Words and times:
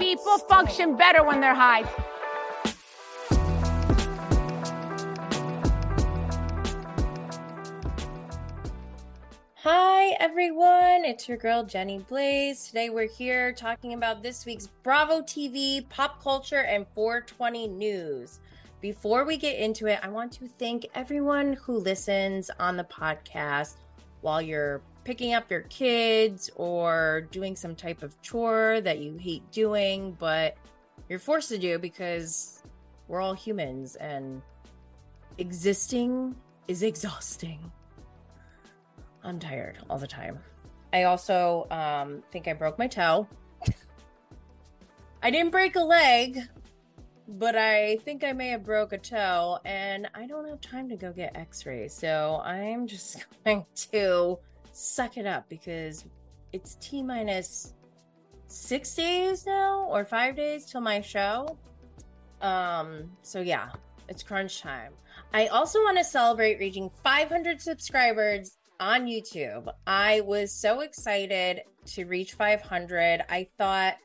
People 0.00 0.38
function 0.38 0.96
better 0.96 1.22
when 1.22 1.42
they're 1.42 1.54
high. 1.54 1.84
Hi, 9.56 10.16
everyone. 10.18 11.04
It's 11.04 11.28
your 11.28 11.36
girl, 11.36 11.64
Jenny 11.64 11.98
Blaze. 11.98 12.68
Today 12.68 12.88
we're 12.88 13.08
here 13.08 13.52
talking 13.52 13.92
about 13.92 14.22
this 14.22 14.46
week's 14.46 14.68
Bravo 14.82 15.20
TV 15.20 15.86
pop 15.90 16.22
culture 16.22 16.62
and 16.62 16.86
420 16.94 17.68
news. 17.68 18.40
Before 18.80 19.26
we 19.26 19.36
get 19.36 19.58
into 19.58 19.86
it, 19.86 20.00
I 20.02 20.08
want 20.08 20.32
to 20.32 20.48
thank 20.48 20.86
everyone 20.94 21.52
who 21.52 21.76
listens 21.76 22.50
on 22.58 22.78
the 22.78 22.84
podcast 22.84 23.74
while 24.22 24.40
you're 24.40 24.80
picking 25.10 25.34
up 25.34 25.50
your 25.50 25.62
kids 25.62 26.50
or 26.54 27.26
doing 27.32 27.56
some 27.56 27.74
type 27.74 28.04
of 28.04 28.22
chore 28.22 28.80
that 28.80 29.00
you 29.00 29.16
hate 29.16 29.42
doing, 29.50 30.16
but 30.20 30.56
you're 31.08 31.18
forced 31.18 31.48
to 31.48 31.58
do 31.58 31.80
because 31.80 32.62
we're 33.08 33.20
all 33.20 33.34
humans 33.34 33.96
and 33.96 34.40
existing 35.38 36.32
is 36.68 36.84
exhausting. 36.84 37.58
I'm 39.24 39.40
tired 39.40 39.78
all 39.90 39.98
the 39.98 40.06
time. 40.06 40.38
I 40.92 41.02
also 41.02 41.66
um, 41.72 42.22
think 42.30 42.46
I 42.46 42.52
broke 42.52 42.78
my 42.78 42.86
toe. 42.86 43.26
I 45.24 45.32
didn't 45.32 45.50
break 45.50 45.74
a 45.74 45.80
leg, 45.80 46.38
but 47.26 47.56
I 47.56 47.96
think 48.04 48.22
I 48.22 48.32
may 48.32 48.50
have 48.50 48.62
broke 48.62 48.92
a 48.92 48.98
toe, 48.98 49.58
and 49.64 50.08
I 50.14 50.28
don't 50.28 50.48
have 50.48 50.60
time 50.60 50.88
to 50.88 50.94
go 50.94 51.12
get 51.12 51.36
X-rays. 51.36 51.92
So 51.92 52.40
I'm 52.44 52.86
just 52.86 53.26
going 53.44 53.66
to 53.90 54.38
suck 54.72 55.16
it 55.16 55.26
up 55.26 55.48
because 55.48 56.04
it's 56.52 56.76
T 56.76 57.02
minus 57.02 57.74
six 58.46 58.94
days 58.94 59.46
now 59.46 59.86
or 59.88 60.04
five 60.04 60.36
days 60.36 60.66
till 60.66 60.80
my 60.80 61.00
show. 61.00 61.56
Um, 62.40 63.10
so 63.22 63.40
yeah, 63.40 63.70
it's 64.08 64.22
crunch 64.22 64.60
time. 64.60 64.92
I 65.32 65.46
also 65.48 65.78
want 65.80 65.98
to 65.98 66.04
celebrate 66.04 66.58
reaching 66.58 66.90
500 67.04 67.60
subscribers 67.60 68.56
on 68.80 69.06
YouTube. 69.06 69.72
I 69.86 70.22
was 70.22 70.52
so 70.52 70.80
excited 70.80 71.62
to 71.86 72.04
reach 72.06 72.32
500. 72.32 73.24
I 73.28 73.46
thought 73.58 73.96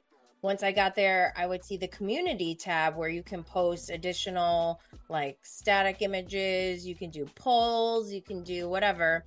once 0.42 0.61
I 0.61 0.72
got 0.72 0.95
there, 0.95 1.34
I 1.36 1.48
would 1.48 1.64
see 1.64 1.76
the 1.76 1.88
community 1.88 2.54
tab 2.54 2.95
where 2.95 3.09
you 3.09 3.23
can 3.23 3.44
post 3.44 3.89
additional 3.89 4.80
like 5.09 5.39
static 5.42 6.02
images, 6.02 6.86
you 6.86 6.95
can 6.95 7.09
do 7.09 7.26
polls, 7.36 8.11
you 8.11 8.22
can 8.22 8.44
do 8.44 8.70
whatever. 8.70 9.23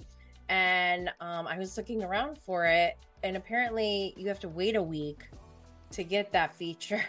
And 0.48 1.10
um, 1.20 1.46
I 1.46 1.58
was 1.58 1.76
looking 1.76 2.02
around 2.02 2.38
for 2.38 2.64
it, 2.64 2.96
and 3.22 3.36
apparently 3.36 4.14
you 4.16 4.28
have 4.28 4.40
to 4.40 4.48
wait 4.48 4.76
a 4.76 4.82
week 4.82 5.28
to 5.90 6.04
get 6.04 6.32
that 6.32 6.54
feature. 6.54 7.04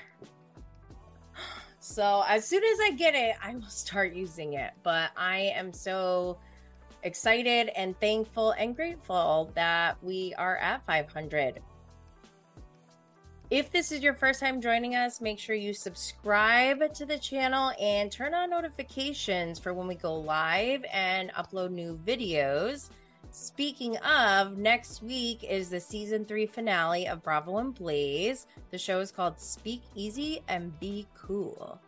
so 1.80 2.24
as 2.28 2.46
soon 2.46 2.64
as 2.64 2.80
I 2.82 2.92
get 2.92 3.16
it, 3.16 3.36
I 3.44 3.56
will 3.56 3.64
start 3.70 4.14
using 4.14 4.54
it. 4.54 4.72
But 4.84 5.12
I 5.16 5.54
am 5.56 5.72
so 5.74 6.38
excited 7.04 7.70
and 7.76 8.00
thankful 8.00 8.52
and 8.52 8.76
grateful 8.76 9.52
that 9.56 10.02
we 10.04 10.34
are 10.38 10.58
at 10.58 10.86
500. 10.86 11.62
If 13.50 13.72
this 13.72 13.92
is 13.92 14.04
your 14.04 14.14
first 14.14 14.40
time 14.40 14.62
joining 14.62 14.96
us, 14.96 15.22
make 15.22 15.40
sure 15.40 15.56
you 15.56 15.74
subscribe 15.74 16.94
to 16.94 17.04
the 17.04 17.18
channel 17.18 17.72
and 17.82 18.12
turn 18.12 18.36
on 18.36 18.52
notifications 18.52 19.58
for 19.58 19.74
when 19.74 19.88
we 19.88 19.96
go 19.96 20.14
live 20.14 20.86
and 20.94 21.32
upload 21.32 21.72
new 21.72 22.00
videos. 22.06 22.90
Speaking 23.32 23.96
of, 23.98 24.58
next 24.58 25.04
week 25.04 25.44
is 25.44 25.70
the 25.70 25.80
season 25.80 26.26
three 26.26 26.48
finale 26.48 27.08
of 27.08 27.22
Bravo 27.22 27.58
and 27.58 27.76
Blaze. 27.76 28.48
The 28.72 28.78
show 28.78 29.00
is 29.02 29.12
called 29.12 29.40
Speak 29.40 29.84
Easy 29.94 30.42
and 30.48 30.78
Be 30.80 31.08
Cool. 31.14 31.80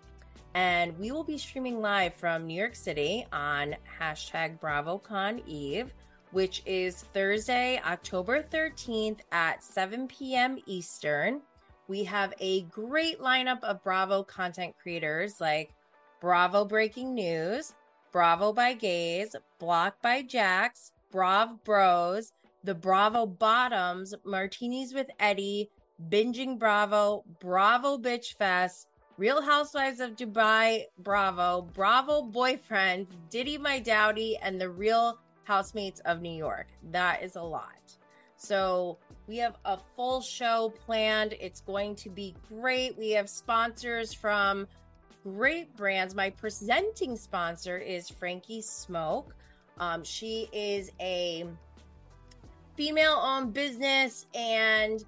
And 0.53 0.97
we 0.99 1.11
will 1.11 1.23
be 1.23 1.39
streaming 1.39 1.81
live 1.81 2.13
from 2.13 2.45
New 2.45 2.53
York 2.53 2.75
City 2.75 3.25
on 3.33 3.75
hashtag 3.99 4.59
BravoCon 4.59 5.41
Eve, 5.47 5.93
which 6.31 6.61
is 6.67 7.05
Thursday, 7.13 7.81
October 7.87 8.43
13th 8.43 9.21
at 9.31 9.63
7 9.63 10.07
p.m. 10.07 10.59
Eastern. 10.67 11.41
We 11.87 12.03
have 12.03 12.35
a 12.39 12.61
great 12.63 13.19
lineup 13.19 13.63
of 13.63 13.83
Bravo 13.83 14.23
content 14.23 14.75
creators 14.81 15.41
like 15.41 15.73
Bravo 16.19 16.65
Breaking 16.65 17.15
News, 17.15 17.73
Bravo 18.11 18.53
by 18.53 18.73
Gays, 18.73 19.35
Block 19.57 19.99
by 20.01 20.21
Jax, 20.21 20.91
Brav 21.11 21.63
Bros, 21.63 22.31
the 22.63 22.75
Bravo 22.75 23.25
Bottoms, 23.25 24.13
Martinis 24.23 24.93
with 24.93 25.07
Eddie, 25.19 25.69
Binging 26.09 26.57
Bravo, 26.57 27.23
Bravo 27.39 27.97
Bitch 27.97 28.35
Fest, 28.37 28.87
Real 29.17 29.41
Housewives 29.41 29.99
of 29.99 30.15
Dubai, 30.15 30.85
Bravo, 30.97 31.67
Bravo 31.73 32.23
Boyfriend, 32.23 33.07
Diddy 33.29 33.57
My 33.57 33.79
Dowdy, 33.79 34.37
and 34.37 34.59
the 34.59 34.69
Real 34.69 35.19
Housemates 35.43 35.99
of 36.05 36.21
New 36.21 36.35
York. 36.35 36.67
That 36.91 37.21
is 37.21 37.35
a 37.35 37.41
lot. 37.43 37.97
So 38.37 38.97
we 39.27 39.37
have 39.37 39.57
a 39.65 39.77
full 39.95 40.21
show 40.21 40.73
planned. 40.85 41.35
It's 41.39 41.61
going 41.61 41.95
to 41.97 42.09
be 42.09 42.35
great. 42.49 42.97
We 42.97 43.11
have 43.11 43.29
sponsors 43.29 44.13
from 44.13 44.67
great 45.23 45.75
brands. 45.75 46.15
My 46.15 46.31
presenting 46.31 47.15
sponsor 47.15 47.77
is 47.77 48.09
Frankie 48.09 48.61
Smoke. 48.61 49.35
Um, 49.81 50.03
she 50.03 50.47
is 50.53 50.91
a 51.01 51.43
female 52.75 53.19
owned 53.19 53.51
business 53.51 54.27
and 54.35 55.03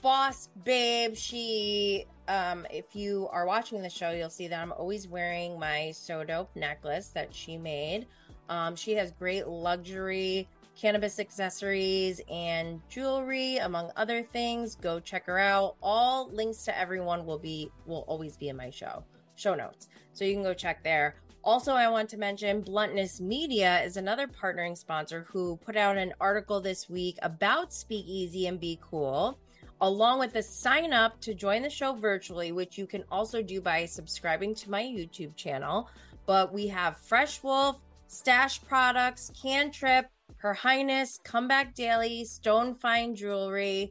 boss 0.00 0.48
babe. 0.64 1.14
She, 1.14 2.06
um, 2.26 2.66
if 2.70 2.96
you 2.96 3.28
are 3.30 3.46
watching 3.46 3.82
the 3.82 3.90
show, 3.90 4.10
you'll 4.10 4.30
see 4.30 4.48
that 4.48 4.58
I'm 4.58 4.72
always 4.72 5.06
wearing 5.06 5.58
my 5.58 5.92
So 5.94 6.24
Dope 6.24 6.48
necklace 6.56 7.08
that 7.08 7.34
she 7.34 7.58
made. 7.58 8.06
Um, 8.48 8.74
she 8.74 8.92
has 8.94 9.12
great 9.12 9.46
luxury 9.46 10.48
cannabis 10.80 11.18
accessories 11.18 12.22
and 12.30 12.80
jewelry 12.88 13.58
among 13.58 13.90
other 13.96 14.22
things 14.22 14.76
go 14.76 14.98
check 14.98 15.26
her 15.26 15.38
out 15.38 15.76
all 15.82 16.30
links 16.30 16.62
to 16.64 16.78
everyone 16.78 17.26
will 17.26 17.38
be 17.38 17.68
will 17.86 18.04
always 18.06 18.36
be 18.36 18.48
in 18.48 18.56
my 18.56 18.70
show 18.70 19.04
show 19.34 19.54
notes 19.54 19.88
so 20.14 20.24
you 20.24 20.32
can 20.32 20.42
go 20.42 20.54
check 20.54 20.82
there 20.82 21.16
also, 21.42 21.72
I 21.72 21.88
want 21.88 22.10
to 22.10 22.18
mention 22.18 22.60
Bluntness 22.60 23.20
Media 23.20 23.82
is 23.82 23.96
another 23.96 24.26
partnering 24.26 24.76
sponsor 24.76 25.26
who 25.30 25.56
put 25.56 25.76
out 25.76 25.96
an 25.96 26.12
article 26.20 26.60
this 26.60 26.90
week 26.90 27.18
about 27.22 27.72
Speakeasy 27.72 28.46
and 28.46 28.60
Be 28.60 28.78
Cool, 28.82 29.38
along 29.80 30.18
with 30.18 30.36
a 30.36 30.42
sign 30.42 30.92
up 30.92 31.18
to 31.22 31.32
join 31.32 31.62
the 31.62 31.70
show 31.70 31.94
virtually, 31.94 32.52
which 32.52 32.76
you 32.76 32.86
can 32.86 33.04
also 33.10 33.40
do 33.40 33.60
by 33.60 33.86
subscribing 33.86 34.54
to 34.56 34.70
my 34.70 34.82
YouTube 34.82 35.34
channel. 35.34 35.88
But 36.26 36.52
we 36.52 36.66
have 36.68 36.98
Fresh 36.98 37.42
Wolf, 37.42 37.78
Stache 38.06 38.62
Products, 38.66 39.32
Cantrip, 39.40 40.06
Her 40.36 40.52
Highness, 40.52 41.20
Comeback 41.24 41.74
Daily, 41.74 42.24
Stone 42.26 42.74
Fine 42.74 43.14
Jewelry, 43.14 43.90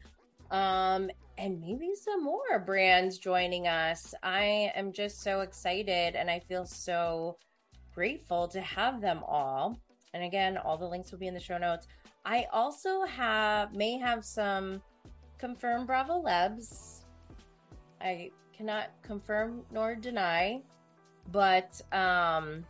um, 0.52 1.10
and 1.40 1.62
maybe 1.62 1.92
some 1.96 2.22
more 2.22 2.60
brands 2.60 3.18
joining 3.18 3.66
us. 3.66 4.14
I 4.22 4.74
am 4.76 4.92
just 4.92 5.22
so 5.22 5.40
excited 5.40 6.16
and 6.16 6.30
I 6.30 6.40
feel 6.40 6.66
so 6.66 7.38
grateful 7.96 8.50
to 8.50 8.60
have 8.60 9.00
them 9.00 9.24
all. 9.26 9.80
And 10.14 10.24
again, 10.24 10.58
all 10.58 10.78
the 10.78 10.86
links 10.86 11.12
will 11.12 11.20
be 11.20 11.28
in 11.28 11.34
the 11.34 11.40
show 11.40 11.58
notes. 11.58 11.88
I 12.26 12.46
also 12.52 13.06
have 13.06 13.74
may 13.74 13.98
have 13.98 14.26
some 14.26 14.82
confirmed 15.38 15.88
Bravo 15.88 16.22
Lebs. 16.22 17.06
I 18.02 18.32
cannot 18.56 18.90
confirm 19.02 19.64
nor 19.72 19.96
deny, 19.96 20.62
but 21.32 21.82
um 21.94 22.66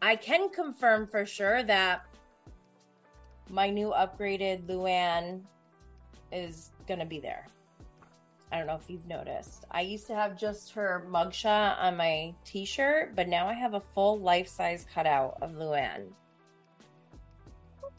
I 0.00 0.14
can 0.14 0.50
confirm 0.50 1.08
for 1.08 1.26
sure 1.26 1.64
that 1.64 2.04
my 3.50 3.70
new 3.70 3.88
upgraded 3.88 4.66
Luann 4.66 5.40
is 6.30 6.70
going 6.86 7.00
to 7.00 7.06
be 7.06 7.18
there. 7.18 7.46
I 8.54 8.58
don't 8.58 8.68
know 8.68 8.76
if 8.76 8.88
you've 8.88 9.08
noticed. 9.08 9.64
I 9.72 9.80
used 9.80 10.06
to 10.06 10.14
have 10.14 10.38
just 10.38 10.70
her 10.74 11.04
mugshot 11.10 11.76
on 11.82 11.96
my 11.96 12.32
t 12.44 12.64
shirt, 12.64 13.16
but 13.16 13.26
now 13.26 13.48
I 13.48 13.52
have 13.52 13.74
a 13.74 13.80
full 13.80 14.20
life 14.20 14.46
size 14.46 14.86
cutout 14.94 15.38
of 15.42 15.54
Luann. 15.54 16.04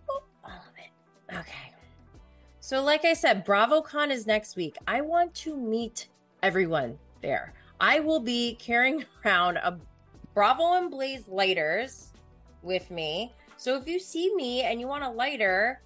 All 0.08 0.22
of 0.46 0.72
it. 0.78 1.36
Okay. 1.36 1.74
So, 2.62 2.82
like 2.82 3.04
I 3.04 3.12
said, 3.12 3.46
BravoCon 3.46 4.12
is 4.12 4.26
next 4.26 4.56
week. 4.56 4.78
I 4.88 5.02
want 5.02 5.36
to 5.36 5.58
meet 5.58 6.08
everyone 6.42 6.98
there. 7.22 7.54
I 7.82 8.00
will 8.00 8.22
be 8.22 8.56
carrying 8.56 9.04
around 9.26 9.58
a 9.58 9.78
Bravo 10.34 10.78
and 10.78 10.90
Blaze 10.90 11.28
lighters 11.28 12.14
with 12.64 12.90
me. 12.90 13.34
So, 13.58 13.76
if 13.76 13.90
you 13.90 14.00
see 14.00 14.34
me 14.36 14.62
and 14.62 14.80
you 14.80 14.88
want 14.88 15.04
a 15.04 15.10
lighter 15.10 15.82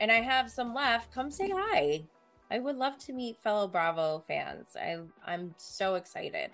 and 0.00 0.10
I 0.10 0.22
have 0.22 0.50
some 0.50 0.72
left, 0.72 1.12
come 1.12 1.30
say 1.30 1.50
hi. 1.54 2.04
I 2.50 2.58
would 2.58 2.76
love 2.76 2.98
to 2.98 3.12
meet 3.12 3.42
fellow 3.42 3.66
Bravo 3.66 4.22
fans. 4.26 4.76
I 4.76 4.98
I'm 5.26 5.54
so 5.56 5.94
excited. 5.94 6.50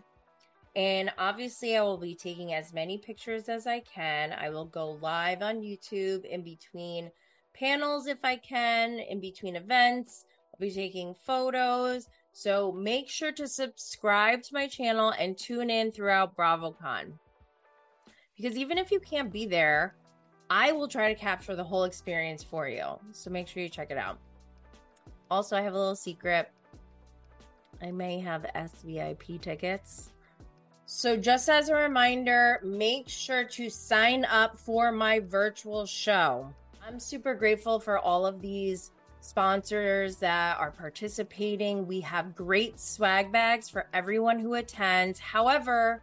And 0.77 1.11
obviously, 1.19 1.77
I 1.77 1.83
will 1.83 1.99
be 1.99 2.15
taking 2.15 2.55
as 2.55 2.73
many 2.73 2.97
pictures 2.97 3.49
as 3.49 3.67
I 3.67 3.81
can. 3.81 4.33
I 4.33 4.51
will 4.51 4.67
go 4.67 4.99
live 5.03 5.43
on 5.43 5.63
YouTube 5.63 6.25
in 6.25 6.43
between 6.43 7.11
panels 7.55 8.07
if 8.07 8.19
I 8.25 8.37
can, 8.37 9.01
in 9.01 9.21
between 9.21 9.57
events. 9.57 10.27
I'll 10.55 10.61
be 10.61 10.73
taking 10.73 11.15
photos, 11.15 12.09
So 12.33 12.71
make 12.71 13.09
sure 13.09 13.33
to 13.33 13.49
subscribe 13.49 14.43
to 14.45 14.55
my 14.55 14.69
channel 14.69 15.13
and 15.19 15.37
tune 15.37 15.71
in 15.71 15.91
throughout 15.91 16.37
BravoCon. 16.37 17.15
Because 18.37 18.57
even 18.57 18.79
if 18.79 18.93
you 18.93 19.01
can't 19.01 19.33
be 19.33 19.47
there, 19.47 19.97
I 20.49 20.73
will 20.73 20.89
try 20.89 21.13
to 21.13 21.19
capture 21.19 21.57
the 21.57 21.65
whole 21.65 21.85
experience 21.85 22.45
for 22.45 22.69
you. 22.69 22.99
So 23.13 23.31
make 23.31 23.49
sure 23.49 23.63
you 23.63 23.69
check 23.69 23.91
it 23.91 23.99
out. 23.99 24.19
Also, 25.31 25.57
I 25.57 25.61
have 25.61 25.75
a 25.75 25.79
little 25.79 25.97
secret. 25.97 26.51
I 27.83 27.91
may 27.91 28.19
have 28.21 28.47
SVIP 28.55 29.41
tickets. 29.41 30.11
So, 30.87 31.17
just 31.17 31.49
as 31.49 31.69
a 31.69 31.75
reminder, 31.75 32.61
make 32.65 33.09
sure 33.09 33.45
to 33.45 33.71
sign 33.71 34.25
up 34.25 34.59
for 34.59 34.91
my 34.91 35.21
virtual 35.21 35.87
show. 35.87 36.53
I'm 36.85 36.99
super 36.99 37.35
grateful 37.35 37.79
for 37.79 37.99
all 37.99 38.27
of 38.27 38.41
these 38.41 38.91
sponsors 39.21 40.17
that 40.17 40.59
are 40.59 40.73
participating. 40.73 41.87
We 41.87 42.01
have 42.01 42.35
great 42.35 42.81
swag 42.81 43.31
bags 43.31 43.69
for 43.69 43.87
everyone 43.93 44.41
who 44.41 44.55
attends. 44.55 45.21
However, 45.21 46.03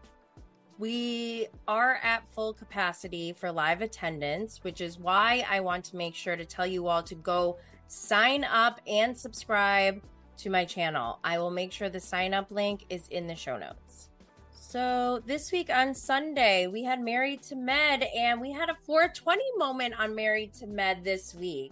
we 0.78 1.48
are 1.68 2.00
at 2.04 2.24
full 2.32 2.54
capacity 2.54 3.34
for 3.34 3.52
live 3.52 3.82
attendance, 3.82 4.64
which 4.64 4.80
is 4.80 5.00
why 5.00 5.46
I 5.50 5.60
want 5.60 5.84
to 5.86 5.98
make 5.98 6.16
sure 6.16 6.36
to 6.36 6.46
tell 6.46 6.68
you 6.68 6.88
all 6.88 7.04
to 7.04 7.16
go 7.16 7.58
sign 7.88 8.44
up 8.44 8.82
and 8.88 9.18
subscribe 9.18 10.02
to 10.38 10.50
my 10.50 10.66
channel. 10.66 11.20
I 11.24 11.40
will 11.40 11.52
make 11.52 11.72
sure 11.72 11.90
the 11.90 12.00
sign 12.00 12.34
up 12.34 12.52
link 12.52 12.86
is 12.90 13.08
in 13.10 13.28
the 13.28 13.36
show 13.36 13.58
notes. 13.58 14.10
So, 14.52 15.24
this 15.26 15.52
week 15.52 15.70
on 15.70 15.96
Sunday, 15.96 16.68
we 16.68 16.84
had 16.84 17.00
Married 17.00 17.42
to 17.44 17.56
Med, 17.56 18.04
and 18.04 18.42
we 18.42 18.52
had 18.52 18.70
a 18.70 18.76
420 18.86 19.42
moment 19.56 19.94
on 19.98 20.14
Married 20.14 20.54
to 20.56 20.68
Med 20.68 21.06
this 21.06 21.34
week. 21.34 21.72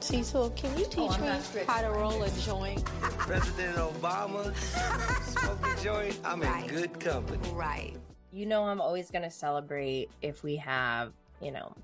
Cecil, 0.00 0.50
can 0.50 0.76
you 0.78 0.84
teach 0.84 0.98
oh, 0.98 1.18
me 1.18 1.64
how 1.66 1.82
to 1.82 1.90
roll 1.90 2.22
a 2.22 2.30
joint? 2.40 2.84
President 3.18 3.76
Obama 3.76 4.54
smoke 5.24 5.66
a 5.66 5.80
joint. 5.82 6.18
I'm 6.24 6.40
right. 6.40 6.68
in 6.68 6.74
good 6.74 7.00
company. 7.00 7.48
Right. 7.52 7.96
You 8.32 8.46
know, 8.46 8.64
I'm 8.64 8.80
always 8.80 9.10
going 9.10 9.22
to 9.22 9.30
celebrate 9.30 10.10
if 10.20 10.42
we 10.42 10.56
have, 10.56 11.12
you 11.40 11.52
know, 11.52 11.74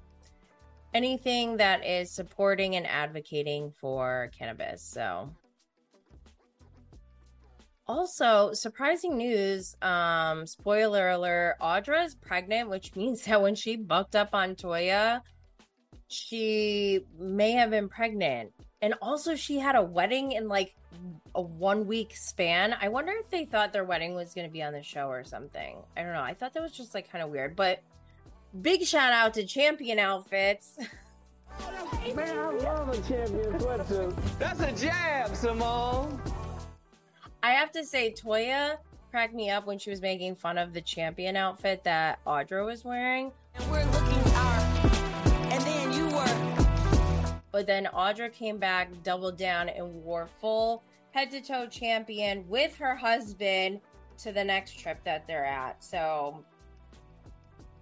anything 0.97 1.57
that 1.59 1.87
is 1.87 2.11
supporting 2.11 2.77
and 2.77 2.87
advocating 2.87 3.71
for 3.71 4.31
cannabis. 4.37 4.83
So, 4.83 5.31
also 7.87 8.53
surprising 8.53 9.17
news. 9.17 9.77
Um, 9.83 10.47
spoiler 10.47 11.11
alert: 11.11 11.57
Audra 11.61 12.05
is 12.05 12.15
pregnant, 12.15 12.69
which 12.69 12.97
means 12.97 13.23
that 13.27 13.41
when 13.41 13.55
she 13.55 13.77
bucked 13.77 14.17
up 14.17 14.31
on 14.33 14.57
Toya 14.57 15.21
she 16.09 17.01
may 17.19 17.53
have 17.53 17.71
been 17.71 17.89
pregnant. 17.89 18.53
And 18.83 18.95
also, 19.03 19.35
she 19.35 19.59
had 19.59 19.75
a 19.75 19.83
wedding 19.83 20.33
in 20.33 20.49
like 20.49 20.75
a 21.35 21.43
one 21.43 21.87
week 21.87 22.15
span. 22.15 22.75
I 22.81 22.89
wonder 22.89 23.13
if 23.13 23.31
they 23.31 23.45
thought 23.45 23.73
their 23.73 23.85
wedding 23.85 24.15
was 24.15 24.35
going 24.35 24.47
to 24.47 24.53
be 24.53 24.63
on 24.63 24.73
the 24.73 24.83
show 24.83 25.09
or 25.09 25.25
something. 25.25 25.79
I 25.97 26.03
don't 26.03 26.13
know. 26.13 26.23
I 26.23 26.35
thought 26.35 26.55
that 26.55 26.63
was 26.63 26.73
just 26.73 26.95
like 26.95 27.11
kind 27.11 27.25
of 27.25 27.31
weird. 27.31 27.57
But 27.57 27.83
big 28.62 28.85
shout 28.85 29.12
out 29.12 29.35
to 29.35 29.44
Champion 29.44 29.99
Outfits. 29.99 30.79
Man, 32.14 32.38
I 32.38 32.50
love 32.50 32.88
a 32.88 32.97
champion 33.08 33.53
sweatshirt. 33.58 34.38
That's 34.38 34.61
a 34.61 34.73
jab, 34.73 35.35
Simone. 35.35 36.20
I 37.43 37.50
have 37.50 37.73
to 37.73 37.85
say, 37.85 38.12
Toya 38.12 38.79
cracked 39.11 39.35
me 39.35 39.50
up 39.50 39.67
when 39.67 39.79
she 39.79 39.91
was 39.91 40.00
making 40.00 40.37
fun 40.37 40.58
of 40.58 40.73
the 40.73 40.81
champion 40.81 41.37
outfit 41.37 41.82
that 41.85 42.19
Audra 42.26 42.64
was 42.64 42.85
wearing. 42.85 43.32
And 43.55 43.70
we're 43.70 43.85
looking 43.87 44.32
our 44.35 44.61
and 45.52 45.62
then 45.64 45.93
you 45.93 46.06
were. 46.14 47.37
But 47.50 47.67
then 47.67 47.88
Audra 47.94 48.32
came 48.32 48.59
back, 48.59 48.91
doubled 49.02 49.37
down, 49.38 49.69
and 49.69 50.05
wore 50.05 50.29
full 50.41 50.82
head 51.12 51.31
to 51.31 51.41
toe 51.41 51.67
champion 51.67 52.47
with 52.49 52.76
her 52.76 52.94
husband 52.94 53.81
to 54.19 54.32
the 54.32 54.44
next 54.44 54.79
trip 54.79 55.02
that 55.05 55.26
they're 55.26 55.47
at. 55.47 55.82
So 55.82 56.44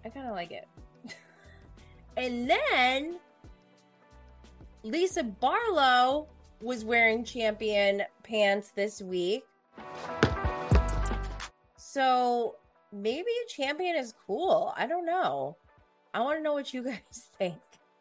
I 0.05 0.09
kind 0.11 0.27
of 0.27 0.35
like 0.35 0.53
it. 0.53 0.69
and 2.17 2.49
then 2.49 3.17
Lisa 4.83 5.25
Barlow 5.25 6.27
was 6.61 6.85
wearing 6.85 7.25
champion 7.25 8.03
pants 8.23 8.71
this 8.71 9.01
week. 9.01 9.45
So 11.77 12.57
maybe 12.93 13.29
a 13.29 13.49
champion 13.49 13.97
is 13.97 14.15
cool. 14.27 14.75
I 14.77 14.87
don't 14.87 15.07
know. 15.07 15.57
I 16.13 16.21
want 16.21 16.39
to 16.39 16.43
know 16.43 16.53
what 16.53 16.75
you 16.75 16.83
guys 16.85 17.31
think. 17.39 17.57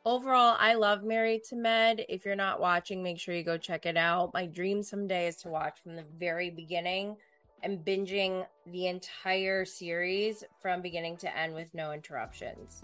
Overall, 0.06 0.58
I 0.60 0.74
love 0.74 1.04
Married 1.04 1.46
to 1.46 1.56
Med. 1.56 2.06
If 2.10 2.26
you're 2.26 2.36
not 2.36 2.60
watching, 2.60 3.02
make 3.02 3.18
sure 3.18 3.34
you 3.34 3.44
go 3.44 3.58
check 3.58 3.86
it 3.86 3.96
out. 3.96 4.34
My 4.34 4.46
dream 4.46 4.84
someday 4.84 5.28
is 5.28 5.38
to 5.38 5.48
watch 5.48 5.80
from 5.82 5.96
the 5.96 6.04
very 6.20 6.50
beginning 6.50 7.16
and 7.64 7.84
binging 7.84 8.46
the 8.68 8.88
entire 8.88 9.66
series 9.66 10.44
from 10.62 10.82
beginning 10.82 11.18
to 11.18 11.38
end 11.38 11.54
with 11.54 11.74
no 11.74 11.92
interruptions. 11.92 12.84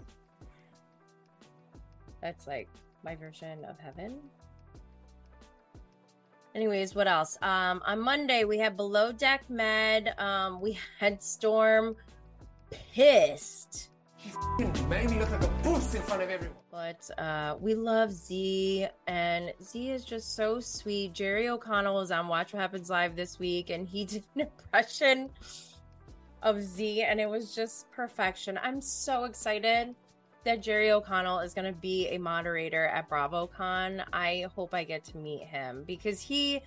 That's 2.20 2.46
like 2.46 2.68
my 3.04 3.14
version 3.14 3.64
of 3.64 3.78
heaven. 3.78 4.18
Anyways, 6.54 6.94
what 6.94 7.06
else? 7.06 7.38
Um, 7.42 7.80
on 7.86 8.00
Monday 8.00 8.44
we 8.44 8.58
had 8.58 8.76
Below 8.76 9.12
Deck 9.12 9.48
Med. 9.48 10.14
Um, 10.18 10.60
we 10.60 10.78
had 10.98 11.22
Storm 11.22 11.94
pissed 12.70 13.89
he 14.58 14.64
made 14.84 15.10
me 15.10 15.18
look 15.18 15.30
like 15.30 15.42
a 15.42 15.48
boost 15.62 15.94
in 15.94 16.02
front 16.02 16.22
of 16.22 16.30
everyone. 16.30 16.56
But 16.70 17.10
uh, 17.18 17.56
we 17.60 17.74
love 17.74 18.12
Z, 18.12 18.86
and 19.06 19.52
Z 19.62 19.90
is 19.90 20.04
just 20.04 20.36
so 20.36 20.60
sweet. 20.60 21.12
Jerry 21.12 21.48
O'Connell 21.48 21.94
was 21.94 22.10
on 22.10 22.28
Watch 22.28 22.52
What 22.52 22.60
Happens 22.60 22.90
Live 22.90 23.16
this 23.16 23.38
week, 23.38 23.70
and 23.70 23.86
he 23.88 24.04
did 24.06 24.24
an 24.34 24.42
impression 24.42 25.30
of 26.42 26.62
Z, 26.62 27.02
and 27.02 27.20
it 27.20 27.28
was 27.28 27.54
just 27.54 27.90
perfection. 27.90 28.58
I'm 28.62 28.80
so 28.80 29.24
excited 29.24 29.94
that 30.44 30.62
Jerry 30.62 30.90
O'Connell 30.90 31.40
is 31.40 31.54
going 31.54 31.66
to 31.66 31.78
be 31.78 32.08
a 32.08 32.18
moderator 32.18 32.86
at 32.86 33.08
BravoCon. 33.10 34.04
I 34.12 34.46
hope 34.54 34.74
I 34.74 34.84
get 34.84 35.04
to 35.04 35.16
meet 35.18 35.42
him 35.42 35.84
because 35.86 36.20
he 36.20 36.62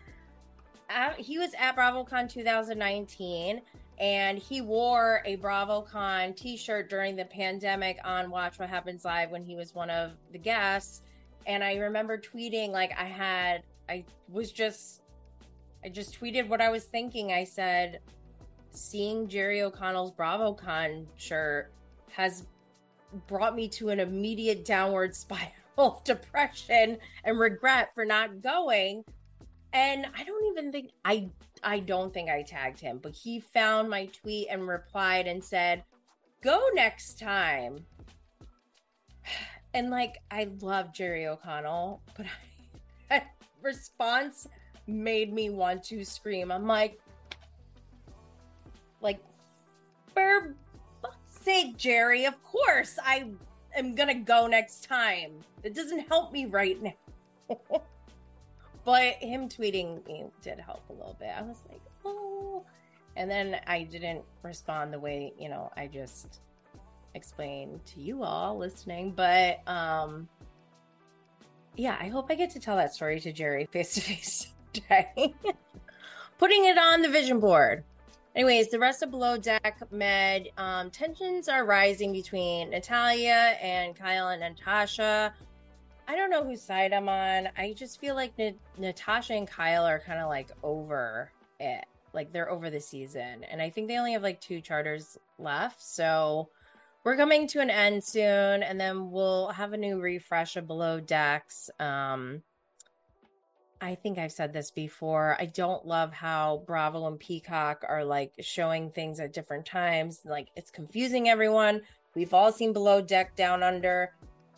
uh, 0.89 1.11
he 1.17 1.39
was 1.39 1.51
at 1.57 1.75
BravoCon 1.75 2.29
2019 2.29 3.61
and 3.99 4.37
he 4.37 4.61
wore 4.61 5.21
a 5.25 5.37
BravoCon 5.37 6.35
t-shirt 6.35 6.89
during 6.89 7.15
the 7.15 7.25
pandemic 7.25 7.99
on 8.03 8.29
Watch 8.31 8.59
What 8.59 8.69
Happens 8.69 9.05
Live 9.05 9.29
when 9.29 9.43
he 9.43 9.55
was 9.55 9.75
one 9.75 9.89
of 9.89 10.11
the 10.31 10.37
guests. 10.37 11.01
And 11.45 11.63
I 11.63 11.75
remember 11.75 12.17
tweeting 12.17 12.69
like 12.69 12.91
I 12.97 13.05
had 13.05 13.63
I 13.89 14.03
was 14.29 14.51
just 14.51 15.01
I 15.85 15.89
just 15.89 16.19
tweeted 16.19 16.47
what 16.47 16.61
I 16.61 16.69
was 16.69 16.85
thinking. 16.85 17.33
I 17.33 17.43
said 17.43 17.99
seeing 18.71 19.27
Jerry 19.27 19.61
O'Connell's 19.61 20.11
BravoCon 20.11 21.05
shirt 21.17 21.71
has 22.11 22.45
brought 23.27 23.55
me 23.55 23.67
to 23.67 23.89
an 23.89 23.99
immediate 23.99 24.65
downward 24.65 25.15
spiral 25.15 25.51
of 25.77 26.03
depression 26.03 26.97
and 27.23 27.39
regret 27.39 27.91
for 27.93 28.05
not 28.05 28.41
going. 28.41 29.03
And 29.73 30.05
I 30.15 30.23
don't 30.23 30.45
even 30.45 30.71
think 30.71 30.91
I 31.03 31.29
I 31.63 31.79
don't 31.79 32.13
think 32.13 32.29
I 32.29 32.43
tagged 32.43 32.79
him, 32.79 32.99
but 33.01 33.11
he 33.11 33.39
found 33.39 33.89
my 33.89 34.05
tweet 34.05 34.47
and 34.49 34.67
replied 34.67 35.27
and 35.27 35.43
said, 35.43 35.83
"Go 36.41 36.69
next 36.73 37.19
time." 37.19 37.85
And 39.75 39.89
like 39.89 40.19
I 40.29 40.49
love 40.61 40.93
Jerry 40.93 41.25
O'Connell, 41.25 41.99
but 42.15 42.27
I, 42.27 42.29
that 43.09 43.31
response 43.63 44.47
made 44.85 45.33
me 45.33 45.49
want 45.49 45.83
to 45.85 46.05
scream. 46.05 46.51
I'm 46.51 46.67
like 46.67 47.01
like 49.01 49.19
for 50.13 50.53
fuck's 51.01 51.39
sake, 51.43 51.75
Jerry, 51.75 52.25
of 52.25 52.35
course 52.43 52.99
I 53.03 53.31
am 53.75 53.95
gonna 53.95 54.13
go 54.13 54.45
next 54.45 54.83
time. 54.83 55.39
It 55.63 55.73
doesn't 55.73 56.07
help 56.07 56.31
me 56.31 56.45
right 56.45 56.79
now. 56.79 56.93
but 58.85 59.15
him 59.15 59.47
tweeting 59.47 60.05
me 60.05 60.25
did 60.41 60.59
help 60.59 60.81
a 60.89 60.93
little 60.93 61.15
bit. 61.19 61.29
I 61.37 61.41
was 61.41 61.57
like, 61.69 61.81
oh. 62.05 62.63
And 63.15 63.29
then 63.29 63.59
I 63.67 63.83
didn't 63.83 64.23
respond 64.41 64.91
the 64.93 64.99
way, 64.99 65.33
you 65.39 65.49
know, 65.49 65.71
I 65.77 65.87
just 65.87 66.39
explained 67.15 67.85
to 67.85 68.01
you 68.01 68.23
all 68.23 68.57
listening. 68.57 69.11
But 69.11 69.67
um 69.67 70.27
yeah, 71.75 71.97
I 71.99 72.07
hope 72.07 72.27
I 72.29 72.35
get 72.35 72.51
to 72.51 72.59
tell 72.59 72.75
that 72.77 72.93
story 72.93 73.19
to 73.21 73.31
Jerry 73.31 73.65
face 73.71 73.93
to 73.95 74.01
face 74.01 74.47
today. 74.73 75.33
Putting 76.37 76.65
it 76.65 76.77
on 76.77 77.01
the 77.01 77.09
vision 77.09 77.39
board. 77.39 77.83
Anyways, 78.35 78.69
the 78.69 78.79
rest 78.79 79.03
of 79.03 79.11
Below 79.11 79.37
Deck 79.37 79.77
Med, 79.91 80.49
um, 80.57 80.89
tensions 80.89 81.47
are 81.47 81.65
rising 81.65 82.11
between 82.11 82.71
Natalia 82.71 83.57
and 83.61 83.95
Kyle 83.95 84.29
and 84.29 84.41
Natasha. 84.41 85.33
I 86.07 86.15
don't 86.15 86.29
know 86.29 86.43
whose 86.43 86.61
side 86.61 86.93
I'm 86.93 87.07
on. 87.07 87.49
I 87.57 87.73
just 87.73 87.99
feel 87.99 88.15
like 88.15 88.33
Natasha 88.77 89.33
and 89.33 89.47
Kyle 89.47 89.85
are 89.85 89.99
kind 89.99 90.19
of 90.19 90.29
like 90.29 90.51
over 90.61 91.31
it. 91.59 91.85
Like 92.13 92.31
they're 92.31 92.51
over 92.51 92.69
the 92.69 92.79
season. 92.79 93.43
And 93.45 93.61
I 93.61 93.69
think 93.69 93.87
they 93.87 93.97
only 93.97 94.13
have 94.13 94.23
like 94.23 94.41
two 94.41 94.61
charters 94.61 95.17
left. 95.39 95.81
So 95.81 96.49
we're 97.03 97.17
coming 97.17 97.47
to 97.49 97.61
an 97.61 97.69
end 97.69 98.03
soon. 98.03 98.63
And 98.63 98.79
then 98.79 99.11
we'll 99.11 99.49
have 99.49 99.73
a 99.73 99.77
new 99.77 99.99
refresh 99.99 100.55
of 100.55 100.67
Below 100.67 100.99
Decks. 100.99 101.69
Um, 101.79 102.43
I 103.81 103.95
think 103.95 104.17
I've 104.17 104.31
said 104.31 104.53
this 104.53 104.71
before. 104.71 105.35
I 105.39 105.45
don't 105.45 105.85
love 105.85 106.13
how 106.13 106.63
Bravo 106.65 107.07
and 107.07 107.19
Peacock 107.19 107.83
are 107.87 108.05
like 108.05 108.33
showing 108.39 108.91
things 108.91 109.19
at 109.19 109.33
different 109.33 109.65
times. 109.65 110.21
Like 110.25 110.47
it's 110.55 110.71
confusing 110.71 111.27
everyone. 111.27 111.81
We've 112.15 112.33
all 112.33 112.51
seen 112.51 112.73
Below 112.73 113.01
Deck 113.01 113.35
Down 113.35 113.63
Under. 113.63 114.11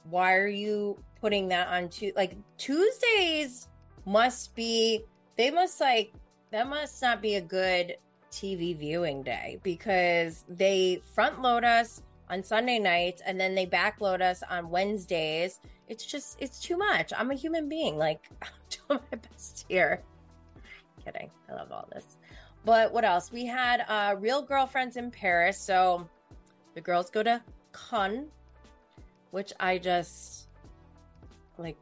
Why 0.09 0.35
are 0.35 0.47
you 0.47 0.97
putting 1.21 1.47
that 1.49 1.67
on 1.67 1.89
to 1.89 2.11
like 2.15 2.35
Tuesdays 2.57 3.67
must 4.05 4.53
be 4.55 5.01
they 5.37 5.49
must 5.49 5.81
like 5.81 6.13
that 6.51 6.67
must 6.69 7.01
not 7.01 7.21
be 7.21 7.35
a 7.35 7.41
good 7.41 7.97
TV 8.31 8.77
viewing 8.77 9.23
day 9.23 9.59
because 9.63 10.45
they 10.49 11.01
front 11.13 11.41
load 11.41 11.63
us 11.63 12.03
on 12.29 12.43
Sunday 12.43 12.79
nights 12.79 13.21
and 13.25 13.39
then 13.39 13.55
they 13.55 13.65
backload 13.65 14.21
us 14.21 14.43
on 14.49 14.69
Wednesdays. 14.69 15.59
It's 15.87 16.05
just 16.05 16.37
it's 16.39 16.59
too 16.59 16.77
much. 16.77 17.13
I'm 17.15 17.31
a 17.31 17.35
human 17.35 17.69
being. 17.69 17.97
Like 17.97 18.29
I'm 18.41 18.49
doing 18.69 18.99
my 19.11 19.17
best 19.17 19.65
here. 19.69 20.03
Kidding. 21.03 21.29
I 21.49 21.53
love 21.53 21.71
all 21.71 21.87
this. 21.93 22.17
But 22.65 22.91
what 22.93 23.05
else? 23.05 23.31
We 23.31 23.45
had 23.45 23.85
uh 23.87 24.15
real 24.19 24.41
girlfriends 24.41 24.97
in 24.97 25.11
Paris. 25.11 25.59
So 25.59 26.07
the 26.73 26.81
girls 26.81 27.09
go 27.09 27.23
to 27.23 27.41
Cannes, 27.71 28.27
which 29.35 29.51
I 29.59 29.77
just 29.77 30.47
like 31.57 31.75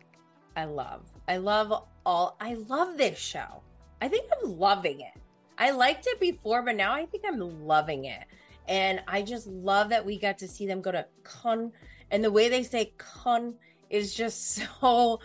I 0.57 0.65
love. 0.65 1.01
I 1.27 1.37
love 1.37 1.83
all 2.03 2.35
I 2.41 2.55
love 2.55 2.97
this 2.97 3.19
show. 3.19 3.61
I 4.01 4.07
think 4.07 4.25
I'm 4.33 4.57
loving 4.57 5.01
it. 5.01 5.13
I 5.59 5.69
liked 5.69 6.07
it 6.07 6.19
before, 6.19 6.63
but 6.63 6.75
now 6.75 6.93
I 6.93 7.05
think 7.05 7.23
I'm 7.27 7.67
loving 7.67 8.05
it. 8.05 8.23
And 8.67 9.03
I 9.07 9.21
just 9.21 9.45
love 9.45 9.89
that 9.89 10.03
we 10.03 10.17
got 10.17 10.39
to 10.39 10.47
see 10.47 10.65
them 10.65 10.81
go 10.81 10.91
to 10.91 11.05
Cannes. 11.23 11.73
And 12.09 12.23
the 12.23 12.31
way 12.31 12.49
they 12.49 12.63
say 12.63 12.91
Cannes 12.97 13.53
is 13.91 14.15
just 14.15 14.55
so 14.55 15.19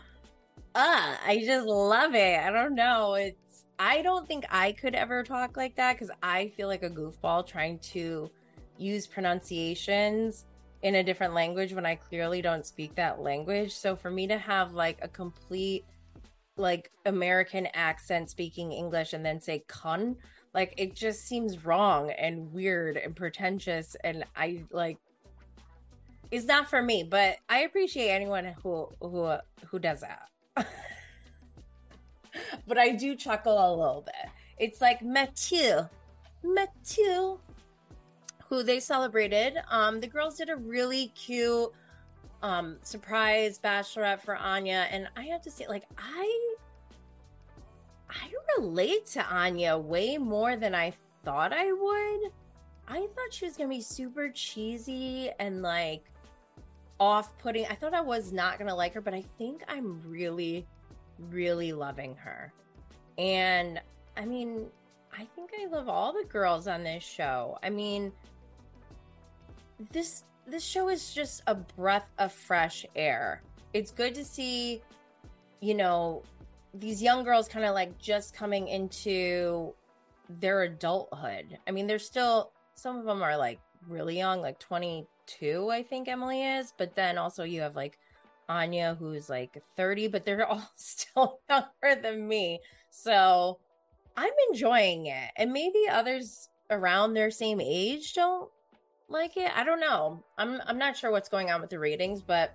uh 0.74 1.14
I 1.26 1.42
just 1.46 1.66
love 1.66 2.14
it. 2.14 2.40
I 2.40 2.50
don't 2.50 2.74
know. 2.74 3.14
It's 3.14 3.64
I 3.78 4.02
don't 4.02 4.28
think 4.28 4.44
I 4.50 4.72
could 4.72 4.94
ever 4.94 5.22
talk 5.22 5.56
like 5.56 5.76
that 5.76 5.94
because 5.94 6.14
I 6.22 6.52
feel 6.58 6.68
like 6.68 6.82
a 6.82 6.90
goofball 6.90 7.46
trying 7.46 7.78
to 7.94 8.30
use 8.76 9.06
pronunciations 9.06 10.44
in 10.82 10.94
a 10.94 11.02
different 11.02 11.34
language 11.34 11.72
when 11.72 11.86
I 11.86 11.96
clearly 11.96 12.40
don't 12.42 12.64
speak 12.64 12.94
that 12.94 13.20
language. 13.20 13.74
So 13.74 13.96
for 13.96 14.10
me 14.10 14.26
to 14.28 14.38
have 14.38 14.72
like 14.72 14.98
a 15.02 15.08
complete 15.08 15.84
like 16.56 16.90
American 17.06 17.68
accent 17.74 18.30
speaking 18.30 18.72
English 18.72 19.12
and 19.12 19.24
then 19.24 19.40
say 19.40 19.64
"con," 19.68 20.16
like 20.54 20.74
it 20.76 20.94
just 20.94 21.26
seems 21.26 21.64
wrong 21.64 22.10
and 22.10 22.52
weird 22.52 22.96
and 22.96 23.14
pretentious 23.14 23.96
and 24.02 24.24
I 24.36 24.64
like 24.72 24.98
it's 26.30 26.46
not 26.46 26.68
for 26.68 26.82
me, 26.82 27.04
but 27.04 27.36
I 27.48 27.60
appreciate 27.60 28.10
anyone 28.10 28.54
who 28.62 28.88
who 29.00 29.34
who 29.66 29.78
does 29.78 30.02
that. 30.02 30.28
but 32.66 32.78
I 32.78 32.90
do 32.90 33.14
chuckle 33.14 33.54
a 33.54 33.70
little 33.74 34.02
bit. 34.04 34.30
It's 34.58 34.80
like 34.80 35.02
Mathieu, 35.02 35.88
Mathieu, 36.42 37.38
who 38.48 38.62
they 38.62 38.80
celebrated. 38.80 39.58
Um, 39.70 40.00
the 40.00 40.06
girls 40.06 40.36
did 40.36 40.48
a 40.48 40.56
really 40.56 41.08
cute 41.08 41.70
um 42.42 42.76
surprise 42.82 43.58
bachelorette 43.58 44.20
for 44.22 44.36
Anya, 44.36 44.86
and 44.90 45.08
I 45.16 45.24
have 45.24 45.42
to 45.42 45.50
say, 45.50 45.66
like, 45.66 45.84
I 45.96 46.54
I 48.10 48.30
relate 48.56 49.06
to 49.06 49.24
Anya 49.24 49.76
way 49.76 50.18
more 50.18 50.56
than 50.56 50.74
I 50.74 50.92
thought 51.24 51.52
I 51.52 51.72
would. 51.72 52.32
I 52.86 53.00
thought 53.00 53.32
she 53.32 53.44
was 53.44 53.56
gonna 53.56 53.68
be 53.68 53.82
super 53.82 54.30
cheesy 54.30 55.30
and 55.38 55.62
like 55.62 56.10
off 56.98 57.36
putting. 57.38 57.66
I 57.66 57.74
thought 57.74 57.92
I 57.92 58.00
was 58.00 58.32
not 58.32 58.58
gonna 58.58 58.74
like 58.74 58.94
her, 58.94 59.00
but 59.00 59.14
I 59.14 59.24
think 59.36 59.62
I'm 59.68 60.00
really, 60.06 60.66
really 61.30 61.72
loving 61.72 62.14
her. 62.16 62.52
And 63.18 63.80
I 64.16 64.24
mean, 64.24 64.66
I 65.12 65.26
think 65.34 65.50
I 65.60 65.66
love 65.66 65.88
all 65.88 66.12
the 66.12 66.24
girls 66.28 66.66
on 66.66 66.82
this 66.82 67.02
show. 67.02 67.58
I 67.62 67.70
mean, 67.70 68.12
this 69.92 70.24
this 70.46 70.64
show 70.64 70.88
is 70.88 71.12
just 71.12 71.42
a 71.46 71.54
breath 71.54 72.08
of 72.18 72.32
fresh 72.32 72.86
air. 72.96 73.42
It's 73.74 73.90
good 73.90 74.14
to 74.14 74.24
see, 74.24 74.82
you 75.60 75.74
know, 75.74 76.22
these 76.72 77.02
young 77.02 77.22
girls 77.22 77.48
kind 77.48 77.66
of 77.66 77.74
like 77.74 77.98
just 77.98 78.34
coming 78.34 78.68
into 78.68 79.74
their 80.40 80.62
adulthood. 80.62 81.58
I 81.66 81.70
mean, 81.70 81.86
they're 81.86 81.98
still 81.98 82.52
some 82.74 82.98
of 82.98 83.04
them 83.04 83.22
are 83.22 83.36
like 83.36 83.60
really 83.86 84.16
young, 84.16 84.40
like 84.40 84.58
22, 84.58 85.68
I 85.70 85.82
think 85.82 86.08
Emily 86.08 86.44
is, 86.44 86.72
but 86.76 86.94
then 86.94 87.18
also 87.18 87.44
you 87.44 87.60
have 87.60 87.76
like 87.76 87.98
Anya 88.48 88.96
who's 88.98 89.28
like 89.28 89.62
30, 89.76 90.08
but 90.08 90.24
they're 90.24 90.46
all 90.46 90.70
still 90.76 91.40
younger 91.48 92.00
than 92.00 92.26
me. 92.26 92.60
So 92.90 93.58
I'm 94.16 94.32
enjoying 94.50 95.06
it. 95.06 95.30
And 95.36 95.52
maybe 95.52 95.88
others 95.90 96.48
around 96.70 97.14
their 97.14 97.30
same 97.30 97.60
age 97.60 98.14
don't 98.14 98.50
like 99.08 99.36
it. 99.36 99.50
I 99.56 99.64
don't 99.64 99.80
know. 99.80 100.22
I'm 100.36 100.60
I'm 100.66 100.78
not 100.78 100.96
sure 100.96 101.10
what's 101.10 101.28
going 101.28 101.50
on 101.50 101.60
with 101.60 101.70
the 101.70 101.78
ratings, 101.78 102.22
but 102.22 102.54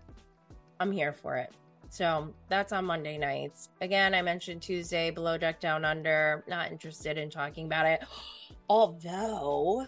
I'm 0.80 0.92
here 0.92 1.14
for 1.14 1.38
it. 1.38 1.54
So 1.90 2.34
that's 2.50 2.72
on 2.74 2.86
Monday 2.86 3.18
nights. 3.18 3.70
Again, 3.82 4.16
I 4.16 4.22
mentioned 4.22 4.62
Tuesday, 4.62 5.12
Below 5.12 5.38
Deck 5.38 5.60
Down 5.60 5.86
Under. 5.86 6.44
Not 6.48 6.72
interested 6.72 7.18
in 7.18 7.30
talking 7.30 7.66
about 7.68 7.86
it. 7.86 8.04
Although 8.70 9.88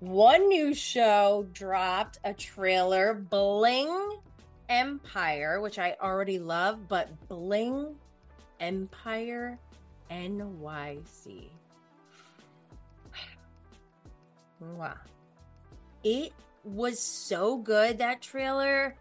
one 0.00 0.48
new 0.48 0.74
show 0.74 1.46
dropped 1.52 2.18
a 2.24 2.34
trailer, 2.34 3.14
Bling 3.14 4.18
Empire, 4.68 5.60
which 5.60 5.78
I 5.78 5.96
already 6.02 6.38
love, 6.38 6.86
but 6.86 7.08
Bling 7.28 7.96
Empire 8.60 9.58
NYC. 10.10 11.48
Wow. 14.60 14.94
It 16.10 16.32
was 16.64 16.98
so 16.98 17.58
good, 17.58 17.98
that 17.98 18.22
trailer. 18.22 18.96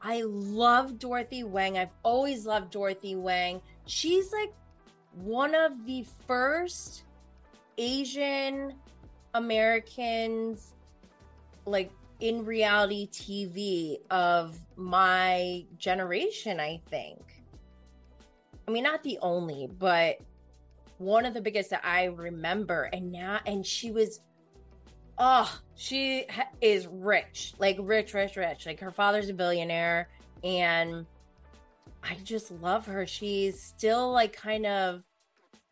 I 0.00 0.22
love 0.22 0.98
Dorothy 0.98 1.44
Wang. 1.44 1.76
I've 1.76 1.92
always 2.02 2.46
loved 2.46 2.70
Dorothy 2.70 3.14
Wang. 3.14 3.60
She's 3.84 4.32
like 4.32 4.54
one 5.16 5.54
of 5.54 5.84
the 5.84 6.06
first 6.26 7.02
Asian 7.76 8.72
Americans, 9.34 10.72
like 11.66 11.90
in 12.20 12.42
reality 12.46 13.06
TV 13.08 13.98
of 14.10 14.58
my 14.76 15.62
generation, 15.76 16.58
I 16.58 16.80
think. 16.88 17.20
I 18.66 18.70
mean, 18.70 18.82
not 18.82 19.02
the 19.02 19.18
only, 19.20 19.68
but 19.78 20.20
one 20.96 21.26
of 21.26 21.34
the 21.34 21.42
biggest 21.42 21.68
that 21.68 21.84
I 21.84 22.04
remember. 22.04 22.84
And 22.94 23.12
now, 23.12 23.40
and 23.44 23.66
she 23.66 23.90
was 23.90 24.20
oh, 25.18 25.60
she 25.74 26.26
is 26.60 26.86
rich, 26.90 27.54
like 27.58 27.76
rich, 27.80 28.14
rich, 28.14 28.36
rich. 28.36 28.66
Like 28.66 28.80
her 28.80 28.90
father's 28.90 29.28
a 29.28 29.34
billionaire, 29.34 30.08
and 30.42 31.06
I 32.02 32.16
just 32.24 32.50
love 32.50 32.86
her. 32.86 33.06
She's 33.06 33.60
still 33.60 34.12
like 34.12 34.32
kind 34.32 34.66
of 34.66 35.02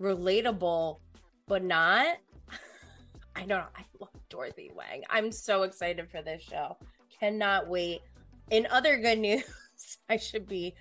relatable, 0.01 0.99
but 1.47 1.63
not. 1.63 2.17
I 3.37 3.41
don't 3.41 3.49
know. 3.49 3.65
I 3.77 3.85
love 4.01 4.11
Dorothy 4.29 4.71
Wang. 4.75 5.03
I'm 5.11 5.31
so 5.31 5.63
excited 5.63 6.11
for 6.11 6.23
this 6.23 6.43
show. 6.43 6.77
Cannot 7.21 7.69
wait. 7.69 8.01
In 8.51 8.67
other 8.71 8.99
good 8.99 9.19
news, 9.21 9.45
I 10.09 10.17
should 10.17 10.49
be 10.49 10.75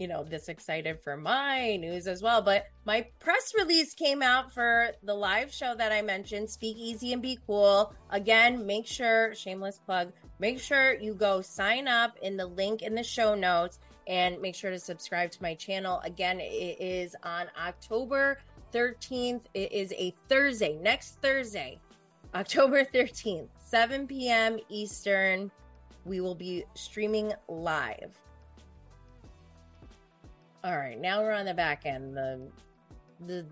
you 0.00 0.08
know, 0.08 0.24
this 0.24 0.48
excited 0.48 0.98
for 1.04 1.14
my 1.14 1.76
news 1.76 2.08
as 2.08 2.22
well. 2.22 2.40
But 2.40 2.64
my 2.86 3.06
press 3.20 3.52
release 3.56 3.92
came 3.92 4.22
out 4.22 4.52
for 4.52 4.92
the 5.02 5.14
live 5.14 5.52
show 5.52 5.74
that 5.76 5.92
I 5.92 6.00
mentioned, 6.00 6.48
Speak 6.48 6.78
Easy 6.78 7.12
and 7.12 7.20
Be 7.20 7.38
Cool. 7.46 7.92
Again, 8.08 8.66
make 8.66 8.86
sure, 8.86 9.34
shameless 9.34 9.78
plug, 9.84 10.12
make 10.38 10.58
sure 10.58 10.94
you 10.94 11.12
go 11.12 11.42
sign 11.42 11.86
up 11.86 12.16
in 12.22 12.38
the 12.38 12.46
link 12.46 12.80
in 12.80 12.94
the 12.94 13.04
show 13.04 13.34
notes 13.34 13.78
and 14.08 14.40
make 14.40 14.54
sure 14.54 14.70
to 14.70 14.78
subscribe 14.78 15.30
to 15.32 15.42
my 15.42 15.54
channel. 15.54 16.00
Again, 16.02 16.40
it 16.40 16.80
is 16.80 17.14
on 17.22 17.48
October 17.62 18.38
13th. 18.72 19.42
It 19.52 19.70
is 19.70 19.92
a 19.92 20.14
Thursday, 20.30 20.78
next 20.80 21.20
Thursday, 21.20 21.78
October 22.34 22.84
13th, 22.84 23.48
7 23.58 24.06
p.m. 24.06 24.58
Eastern. 24.70 25.50
We 26.06 26.22
will 26.22 26.34
be 26.34 26.64
streaming 26.72 27.34
live. 27.48 28.16
All 30.62 30.76
right, 30.76 31.00
now 31.00 31.22
we're 31.22 31.32
on 31.32 31.46
the 31.46 31.54
back 31.54 31.86
end. 31.86 32.14
The 32.14 32.40
the 33.26 33.46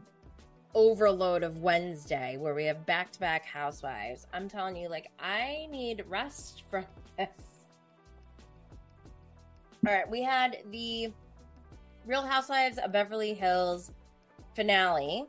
overload 0.75 1.43
of 1.43 1.63
Wednesday 1.63 2.37
where 2.37 2.55
we 2.55 2.65
have 2.65 2.85
back 2.85 3.11
to 3.13 3.21
back 3.21 3.47
housewives. 3.47 4.27
I'm 4.35 4.49
telling 4.49 4.77
you, 4.77 4.91
like, 4.91 5.11
I 5.19 5.67
need 5.71 6.05
rest 6.07 6.65
from 6.71 6.85
this. 7.17 7.29
All 9.87 9.93
right, 9.95 10.11
we 10.11 10.23
had 10.23 10.59
the 10.71 11.11
Real 12.05 12.23
Housewives 12.23 12.77
of 12.79 12.93
Beverly 12.93 13.33
Hills 13.33 13.91
finale. 14.55 15.25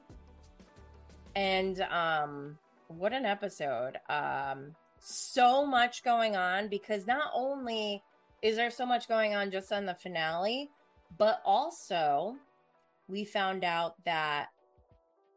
And 1.35 1.79
um 1.81 2.57
what 2.89 3.13
an 3.13 3.25
episode. 3.25 3.97
Um 4.09 4.75
so 4.99 5.65
much 5.65 6.03
going 6.03 6.35
on 6.35 6.67
because 6.67 7.07
not 7.07 7.31
only 7.33 8.03
is 8.41 8.57
there 8.57 8.71
so 8.71 8.85
much 8.85 9.07
going 9.07 9.33
on 9.33 9.51
just 9.51 9.71
on 9.71 9.85
the 9.85 9.93
finale, 9.93 10.71
but 11.17 11.41
also 11.45 12.35
we 13.07 13.25
found 13.25 13.63
out 13.63 13.95
that 14.05 14.47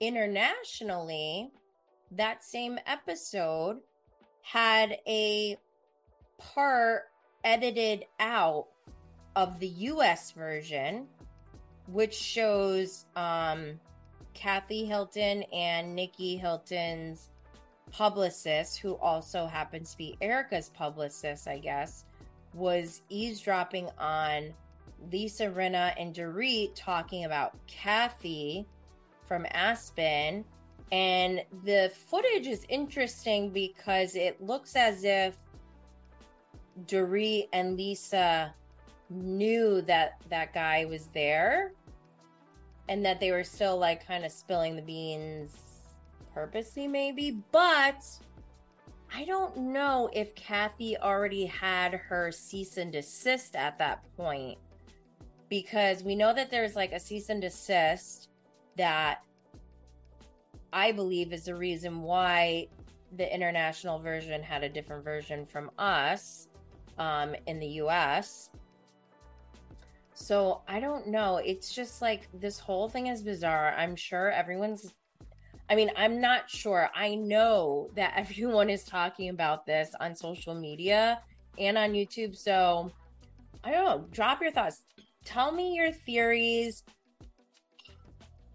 internationally, 0.00 1.50
that 2.10 2.42
same 2.42 2.78
episode 2.86 3.78
had 4.42 4.98
a 5.06 5.56
part 6.38 7.04
edited 7.44 8.04
out 8.20 8.66
of 9.36 9.58
the 9.58 9.68
US 9.68 10.32
version, 10.32 11.06
which 11.86 12.14
shows 12.14 13.06
um, 13.16 13.80
Kathy 14.34 14.84
Hilton 14.84 15.44
and 15.52 15.94
Nicky 15.94 16.36
Hilton's 16.36 17.30
publicist, 17.90 18.78
who 18.78 18.96
also 18.96 19.46
happens 19.46 19.92
to 19.92 19.98
be 19.98 20.16
Erika's 20.20 20.70
publicist, 20.70 21.46
I 21.46 21.58
guess, 21.58 22.04
was 22.54 23.02
eavesdropping 23.08 23.88
on 23.98 24.52
Lisa 25.10 25.46
Rinna 25.46 25.94
and 25.98 26.14
Dorit 26.14 26.72
talking 26.74 27.24
about 27.24 27.54
Kathy 27.66 28.66
from 29.26 29.46
Aspen. 29.50 30.44
And 30.90 31.42
the 31.64 31.90
footage 32.08 32.46
is 32.46 32.66
interesting 32.68 33.50
because 33.50 34.14
it 34.14 34.42
looks 34.42 34.76
as 34.76 35.04
if 35.04 35.36
Dorit 36.86 37.48
and 37.52 37.76
Lisa 37.76 38.54
knew 39.08 39.82
that 39.82 40.20
that 40.28 40.52
guy 40.52 40.84
was 40.84 41.06
there 41.14 41.72
and 42.88 43.04
that 43.04 43.20
they 43.20 43.30
were 43.30 43.44
still 43.44 43.78
like 43.78 44.06
kind 44.06 44.24
of 44.24 44.32
spilling 44.32 44.76
the 44.76 44.82
beans 44.82 45.56
purposely, 46.34 46.88
maybe. 46.88 47.42
But 47.52 48.04
I 49.14 49.24
don't 49.24 49.56
know 49.56 50.10
if 50.12 50.34
Kathy 50.34 50.96
already 50.96 51.46
had 51.46 51.94
her 51.94 52.32
cease 52.32 52.76
and 52.76 52.92
desist 52.92 53.56
at 53.56 53.78
that 53.78 54.02
point 54.16 54.58
because 55.52 56.02
we 56.02 56.16
know 56.16 56.32
that 56.32 56.50
there's 56.50 56.74
like 56.74 56.92
a 56.92 56.98
cease 56.98 57.28
and 57.28 57.42
desist 57.42 58.30
that 58.78 59.18
I 60.72 60.92
believe 60.92 61.30
is 61.34 61.44
the 61.44 61.54
reason 61.54 62.00
why 62.00 62.68
the 63.18 63.34
international 63.34 63.98
version 63.98 64.42
had 64.42 64.64
a 64.64 64.68
different 64.70 65.04
version 65.04 65.44
from 65.44 65.70
us 65.78 66.48
um, 66.96 67.34
in 67.46 67.60
the 67.60 67.66
US. 67.82 68.48
So 70.14 70.62
I 70.66 70.80
don't 70.80 71.08
know. 71.08 71.36
It's 71.36 71.74
just 71.74 72.00
like 72.00 72.30
this 72.32 72.58
whole 72.58 72.88
thing 72.88 73.08
is 73.08 73.20
bizarre. 73.20 73.74
I'm 73.76 73.94
sure 73.94 74.30
everyone's. 74.30 74.94
I 75.68 75.74
mean, 75.74 75.90
I'm 75.98 76.18
not 76.18 76.48
sure. 76.48 76.88
I 76.94 77.14
know 77.14 77.90
that 77.94 78.14
everyone 78.16 78.70
is 78.70 78.84
talking 78.84 79.28
about 79.28 79.66
this 79.66 79.90
on 80.00 80.16
social 80.16 80.54
media 80.54 81.20
and 81.58 81.76
on 81.76 81.92
YouTube. 81.92 82.38
So 82.38 82.90
I 83.62 83.70
don't 83.70 83.84
know. 83.84 84.06
Drop 84.12 84.40
your 84.40 84.50
thoughts. 84.50 84.80
Tell 85.24 85.52
me 85.52 85.74
your 85.74 85.92
theories. 85.92 86.82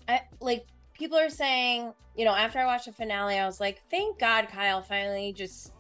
I, 0.08 0.22
like 0.40 0.66
people 0.94 1.18
are 1.18 1.30
saying, 1.30 1.94
you 2.16 2.26
know, 2.26 2.36
after 2.36 2.60
I 2.60 2.66
watched 2.66 2.86
the 2.86 2.94
finale, 2.94 3.38
I 3.38 3.46
was 3.46 3.60
like, 3.60 3.82
thank 3.90 4.20
God 4.20 4.48
Kyle 4.50 4.82
finally 4.82 5.34
just 5.34 5.74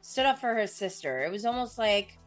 stood 0.00 0.26
up 0.26 0.38
for 0.38 0.54
her 0.54 0.66
sister. 0.66 1.22
It 1.22 1.30
was 1.30 1.44
almost 1.44 1.78
like 1.78 2.18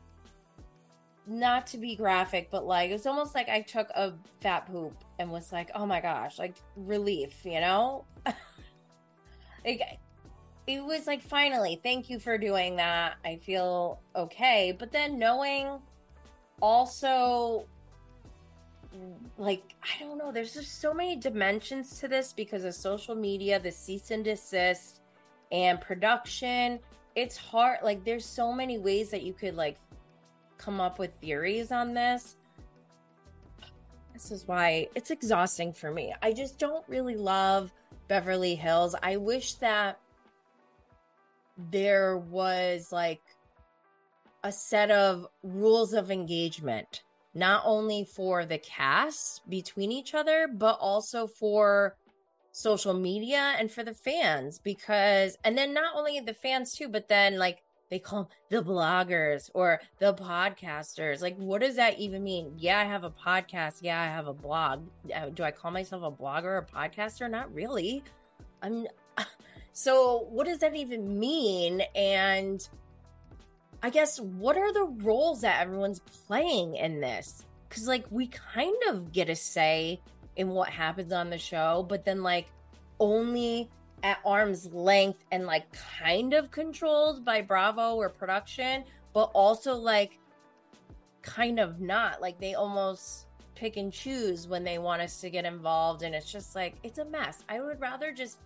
not 1.26 1.68
to 1.68 1.78
be 1.78 1.96
graphic, 1.96 2.50
but 2.52 2.66
like 2.66 2.90
it 2.90 2.94
was 2.94 3.06
almost 3.06 3.36
like 3.36 3.50
I 3.50 3.62
took 3.62 3.90
a 3.92 4.14
fat 4.42 4.66
poop 4.72 5.04
and 5.20 5.32
was 5.32 5.52
like, 5.52 5.72
oh 5.76 5.86
my 5.86 6.02
gosh, 6.02 6.40
like 6.40 6.56
relief, 6.76 7.46
you 7.46 7.60
know? 7.60 8.06
like 9.66 9.82
it 10.68 10.84
was 10.84 11.08
like 11.08 11.22
finally, 11.22 11.80
thank 11.84 12.10
you 12.10 12.20
for 12.20 12.38
doing 12.38 12.78
that. 12.78 13.16
I 13.26 13.38
feel 13.38 14.00
okay. 14.16 14.76
But 14.78 14.92
then 14.92 15.20
knowing 15.20 15.80
also 16.62 17.66
like 19.38 19.76
I 19.84 20.04
don't 20.04 20.18
know, 20.18 20.32
there's 20.32 20.54
just 20.54 20.80
so 20.82 20.94
many 20.94 21.16
dimensions 21.16 22.00
to 22.00 22.08
this 22.08 22.34
because 22.34 22.64
of 22.64 22.76
social 22.76 23.16
media, 23.16 23.60
the 23.60 23.72
cease 23.72 24.12
and 24.12 24.24
desist 24.24 25.02
and 25.52 25.80
production. 25.82 26.80
It's 27.16 27.38
hard 27.38 27.80
like 27.84 28.04
there's 28.04 28.26
so 28.26 28.52
many 28.52 28.78
ways 28.78 29.10
that 29.12 29.24
you 29.24 29.34
could 29.34 29.56
like 29.56 29.78
come 30.58 30.80
up 30.80 31.00
with 31.00 31.12
theories 31.22 31.72
on 31.72 31.94
this. 31.94 32.38
This 34.14 34.32
is 34.32 34.48
why 34.48 34.88
it's 34.96 35.12
exhausting 35.12 35.74
for 35.74 35.92
me. 35.92 36.14
I 36.22 36.34
just 36.34 36.60
don't 36.60 36.88
really 36.88 37.16
love 37.16 37.74
Beverly 38.08 38.56
Hills. 38.56 38.96
I 39.02 39.18
wish 39.18 39.56
that 39.56 40.00
there 41.72 42.18
was 42.18 42.92
like 42.92 43.22
a 44.44 44.52
set 44.52 44.92
of 44.92 45.28
rules 45.42 45.94
of 45.94 46.12
engagement, 46.12 47.04
not 47.34 47.64
only 47.66 48.06
for 48.06 48.46
the 48.46 48.60
cast 48.60 49.48
between 49.50 49.92
each 49.92 50.14
other, 50.14 50.48
but 50.54 50.78
also 50.80 51.28
for 51.28 51.96
social 52.52 52.94
media 52.94 53.56
and 53.58 53.72
for 53.72 53.84
the 53.84 53.94
fans. 53.94 54.60
Because, 54.60 55.38
and 55.44 55.58
then 55.58 55.74
not 55.74 55.96
only 55.96 56.20
the 56.20 56.34
fans 56.34 56.76
too, 56.76 56.88
but 56.88 57.08
then 57.08 57.38
like 57.38 57.64
they 57.94 58.00
call 58.00 58.24
them 58.24 58.32
the 58.50 58.64
bloggers 58.64 59.52
or 59.54 59.80
the 60.00 60.14
podcasters. 60.16 61.22
Like, 61.22 61.38
what 61.38 61.62
does 61.62 61.76
that 61.76 62.00
even 62.00 62.24
mean? 62.24 62.54
Yeah, 62.58 62.80
I 62.80 62.86
have 62.86 63.04
a 63.04 63.12
podcast. 63.12 63.80
Yeah, 63.82 64.02
I 64.02 64.06
have 64.06 64.28
a 64.28 64.34
blog. 64.34 64.88
Uh, 65.16 65.30
do 65.30 65.44
I 65.44 65.52
call 65.52 65.70
myself 65.70 66.02
a 66.02 66.12
blogger 66.12 66.46
or 66.46 66.58
a 66.58 66.66
podcaster? 66.66 67.30
Not 67.30 67.54
really. 67.54 68.04
I'm. 68.62 68.88
So, 69.76 70.28
what 70.30 70.46
does 70.46 70.60
that 70.60 70.76
even 70.76 71.18
mean? 71.18 71.82
And 71.96 72.70
I 73.84 73.90
guess 73.90 74.20
what 74.20 74.58
are 74.58 74.74
the 74.74 74.86
roles 75.04 75.42
that 75.42 75.62
everyone's 75.62 76.00
playing 76.00 76.78
in 76.78 77.00
this? 77.00 77.46
Because, 77.70 77.88
like, 77.88 78.06
we 78.10 78.28
kind 78.28 78.78
of 78.90 79.12
get 79.12 79.30
a 79.30 79.36
say 79.36 80.00
in 80.38 80.50
what 80.50 80.70
happens 80.70 81.12
on 81.12 81.30
the 81.30 81.38
show, 81.38 81.86
but 81.88 82.06
then, 82.06 82.24
like, 82.24 82.48
only 83.00 83.70
at 84.04 84.20
arm's 84.26 84.72
length 84.74 85.24
and 85.32 85.46
like 85.46 85.66
kind 86.00 86.34
of 86.34 86.52
controlled 86.52 87.24
by 87.24 87.42
Bravo 87.42 87.96
or 87.96 88.10
production, 88.10 88.84
but 89.14 89.32
also 89.34 89.76
like 89.76 90.20
kind 91.22 91.60
of 91.60 91.80
not. 91.80 92.22
Like 92.22 92.40
they 92.40 92.54
almost 92.54 93.28
pick 93.56 93.78
and 93.78 93.92
choose 93.94 94.48
when 94.48 94.64
they 94.64 94.78
want 94.78 95.02
us 95.02 95.22
to 95.22 95.30
get 95.30 95.46
involved 95.46 96.04
and 96.04 96.14
it's 96.14 96.32
just 96.32 96.54
like 96.54 96.76
it's 96.84 97.00
a 97.00 97.06
mess. 97.06 97.44
I 97.48 97.62
would 97.62 97.80
rather 97.80 98.12
just 98.12 98.40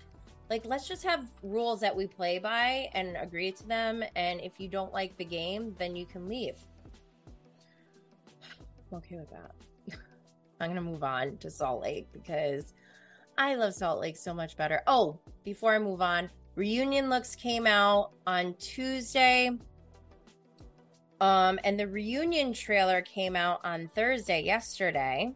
like 0.49 0.65
let's 0.65 0.88
just 0.88 1.03
have 1.03 1.25
rules 1.43 1.79
that 1.81 1.95
we 1.95 2.07
play 2.07 2.39
by 2.39 2.89
and 2.93 3.17
agree 3.17 3.51
to 3.51 3.67
them 3.67 4.03
and 4.15 4.39
if 4.41 4.53
you 4.60 4.67
don't 4.67 4.93
like 4.93 5.15
the 5.17 5.25
game, 5.25 5.75
then 5.77 5.95
you 5.95 6.05
can 6.05 6.27
leave. 6.27 6.57
I'm 8.91 8.97
okay 8.99 9.17
with 9.17 9.29
that. 9.31 9.51
I'm 10.62 10.73
to 10.73 10.81
move 10.81 11.03
on 11.03 11.38
to 11.38 11.49
Salt 11.49 11.83
Lake 11.83 12.07
because 12.13 12.73
I 13.38 13.55
love 13.55 13.73
Salt 13.73 13.99
Lake 13.99 14.17
so 14.17 14.33
much 14.33 14.57
better. 14.57 14.81
Oh, 14.88 15.19
before 15.43 15.75
I 15.75 15.79
move 15.79 16.01
on, 16.01 16.29
reunion 16.55 17.10
looks 17.10 17.36
came 17.36 17.67
out 17.67 18.12
on 18.25 18.55
Tuesday. 18.55 19.51
Um, 21.19 21.60
and 21.63 21.79
the 21.79 21.88
reunion 21.88 22.53
trailer 22.53 23.01
came 23.01 23.36
out 23.36 23.60
on 23.63 23.89
Thursday, 23.95 24.43
yesterday. 24.43 25.33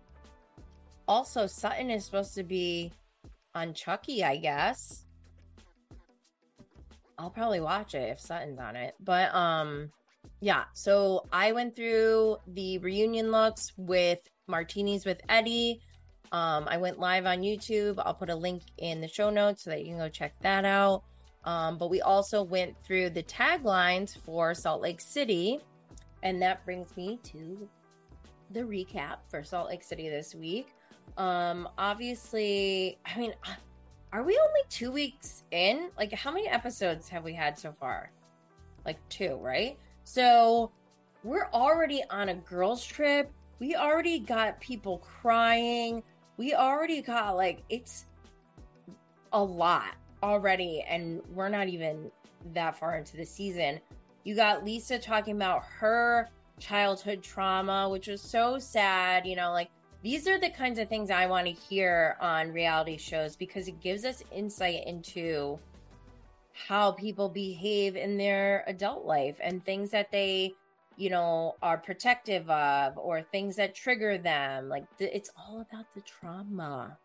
Also, 1.07 1.47
Sutton 1.47 1.89
is 1.89 2.05
supposed 2.05 2.35
to 2.35 2.43
be 2.43 2.91
on 3.55 3.73
Chucky, 3.73 4.23
I 4.23 4.37
guess. 4.37 5.05
I'll 7.17 7.29
probably 7.29 7.59
watch 7.59 7.93
it 7.93 8.09
if 8.09 8.19
Sutton's 8.19 8.59
on 8.59 8.75
it. 8.75 8.95
But 8.99 9.33
um 9.35 9.91
yeah, 10.39 10.63
so 10.73 11.25
I 11.31 11.51
went 11.51 11.75
through 11.75 12.37
the 12.47 12.79
reunion 12.79 13.31
looks 13.31 13.71
with 13.77 14.19
Martinis 14.47 15.05
with 15.05 15.21
Eddie. 15.29 15.81
Um, 16.31 16.65
I 16.67 16.77
went 16.77 16.99
live 16.99 17.25
on 17.25 17.41
YouTube. 17.41 18.01
I'll 18.03 18.13
put 18.13 18.29
a 18.29 18.35
link 18.35 18.63
in 18.77 19.01
the 19.01 19.07
show 19.07 19.29
notes 19.29 19.63
so 19.63 19.69
that 19.69 19.81
you 19.81 19.87
can 19.87 19.97
go 19.97 20.09
check 20.09 20.33
that 20.41 20.65
out. 20.65 21.03
Um, 21.43 21.77
but 21.77 21.89
we 21.89 22.01
also 22.01 22.43
went 22.43 22.75
through 22.83 23.11
the 23.11 23.23
taglines 23.23 24.17
for 24.17 24.53
Salt 24.53 24.81
Lake 24.81 25.01
City. 25.01 25.59
And 26.23 26.41
that 26.41 26.63
brings 26.65 26.95
me 26.95 27.19
to 27.23 27.67
the 28.51 28.61
recap 28.61 29.17
for 29.29 29.43
Salt 29.43 29.69
Lake 29.69 29.83
City 29.83 30.09
this 30.09 30.33
week. 30.33 30.69
Um, 31.17 31.69
obviously, 31.77 32.97
I 33.05 33.17
mean, 33.19 33.33
uh, 33.45 33.53
are 34.13 34.23
we 34.23 34.37
only 34.37 34.61
two 34.69 34.91
weeks 34.91 35.43
in? 35.51 35.89
Like, 35.97 36.13
how 36.13 36.31
many 36.31 36.47
episodes 36.47 37.09
have 37.09 37.23
we 37.23 37.33
had 37.33 37.57
so 37.57 37.73
far? 37.79 38.11
Like, 38.85 38.97
two, 39.09 39.35
right? 39.41 39.77
So, 40.03 40.71
we're 41.23 41.49
already 41.53 42.03
on 42.09 42.29
a 42.29 42.35
girls' 42.35 42.83
trip. 42.83 43.31
We 43.59 43.75
already 43.75 44.19
got 44.19 44.59
people 44.59 44.97
crying 44.97 46.03
we 46.41 46.55
already 46.55 47.03
got 47.03 47.35
like 47.35 47.61
it's 47.69 48.05
a 49.31 49.43
lot 49.43 49.93
already 50.23 50.83
and 50.87 51.21
we're 51.35 51.49
not 51.49 51.67
even 51.67 52.11
that 52.53 52.75
far 52.75 52.97
into 52.97 53.15
the 53.15 53.25
season 53.25 53.79
you 54.23 54.35
got 54.35 54.65
lisa 54.65 54.97
talking 54.97 55.35
about 55.35 55.63
her 55.63 56.27
childhood 56.59 57.21
trauma 57.21 57.87
which 57.87 58.07
was 58.07 58.19
so 58.21 58.57
sad 58.57 59.27
you 59.27 59.35
know 59.35 59.51
like 59.51 59.69
these 60.03 60.27
are 60.27 60.39
the 60.39 60.49
kinds 60.49 60.79
of 60.79 60.89
things 60.89 61.09
i 61.09 61.25
want 61.25 61.45
to 61.45 61.53
hear 61.53 62.17
on 62.19 62.51
reality 62.51 62.97
shows 62.97 63.35
because 63.35 63.67
it 63.67 63.79
gives 63.81 64.05
us 64.05 64.23
insight 64.31 64.85
into 64.85 65.59
how 66.53 66.91
people 66.91 67.29
behave 67.29 67.95
in 67.95 68.17
their 68.17 68.63
adult 68.67 69.05
life 69.05 69.37
and 69.41 69.63
things 69.65 69.89
that 69.91 70.11
they 70.11 70.53
you 70.97 71.09
know, 71.09 71.55
are 71.61 71.77
protective 71.77 72.47
of 72.49 72.97
or 72.97 73.21
things 73.21 73.55
that 73.55 73.73
trigger 73.73 74.17
them. 74.17 74.69
Like 74.69 74.85
th- 74.97 75.11
it's 75.13 75.31
all 75.37 75.61
about 75.61 75.85
the 75.95 76.01
trauma. 76.01 76.97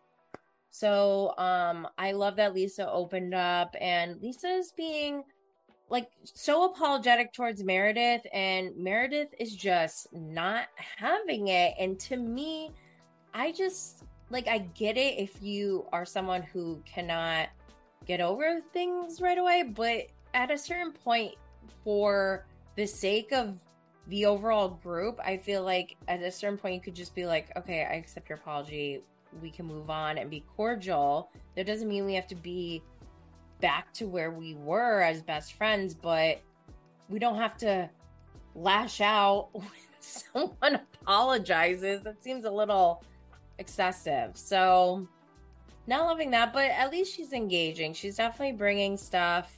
So 0.69 1.33
um 1.37 1.87
I 1.97 2.11
love 2.11 2.35
that 2.35 2.53
Lisa 2.53 2.89
opened 2.89 3.33
up 3.33 3.75
and 3.79 4.21
Lisa 4.21 4.49
is 4.49 4.71
being 4.71 5.23
like 5.89 6.09
so 6.23 6.65
apologetic 6.65 7.33
towards 7.33 7.63
Meredith 7.63 8.27
and 8.33 8.75
Meredith 8.77 9.29
is 9.39 9.55
just 9.55 10.13
not 10.13 10.67
having 10.75 11.47
it 11.47 11.73
and 11.79 11.99
to 12.01 12.17
me 12.17 12.71
I 13.33 13.51
just 13.51 14.03
like 14.29 14.47
I 14.47 14.59
get 14.59 14.97
it 14.97 15.17
if 15.17 15.41
you 15.41 15.85
are 15.93 16.05
someone 16.05 16.41
who 16.41 16.81
cannot 16.85 17.49
get 18.05 18.21
over 18.21 18.59
things 18.73 19.21
right 19.21 19.37
away, 19.37 19.63
but 19.63 20.07
at 20.33 20.51
a 20.51 20.57
certain 20.57 20.91
point 20.91 21.33
for 21.83 22.45
the 22.75 22.85
sake 22.85 23.31
of 23.31 23.57
the 24.07 24.25
overall 24.25 24.69
group, 24.69 25.19
I 25.23 25.37
feel 25.37 25.63
like 25.63 25.95
at 26.07 26.21
a 26.21 26.31
certain 26.31 26.57
point 26.57 26.75
you 26.75 26.81
could 26.81 26.95
just 26.95 27.13
be 27.13 27.25
like, 27.25 27.55
okay, 27.57 27.85
I 27.89 27.95
accept 27.95 28.29
your 28.29 28.37
apology. 28.37 29.01
We 29.41 29.51
can 29.51 29.65
move 29.65 29.89
on 29.89 30.17
and 30.17 30.29
be 30.29 30.43
cordial. 30.55 31.29
That 31.55 31.65
doesn't 31.65 31.87
mean 31.87 32.05
we 32.05 32.13
have 32.13 32.27
to 32.27 32.35
be 32.35 32.81
back 33.59 33.91
to 33.93 34.07
where 34.07 34.31
we 34.31 34.55
were 34.55 35.01
as 35.01 35.21
best 35.21 35.53
friends, 35.53 35.93
but 35.93 36.39
we 37.09 37.19
don't 37.19 37.37
have 37.37 37.57
to 37.57 37.89
lash 38.55 39.01
out 39.01 39.49
when 39.53 39.67
someone 39.99 40.79
apologizes. 41.01 42.01
That 42.03 42.23
seems 42.23 42.45
a 42.45 42.51
little 42.51 43.03
excessive. 43.59 44.31
So, 44.35 45.07
not 45.87 46.05
loving 46.05 46.31
that, 46.31 46.53
but 46.53 46.65
at 46.65 46.91
least 46.91 47.15
she's 47.15 47.33
engaging. 47.33 47.93
She's 47.93 48.17
definitely 48.17 48.57
bringing 48.57 48.97
stuff 48.97 49.57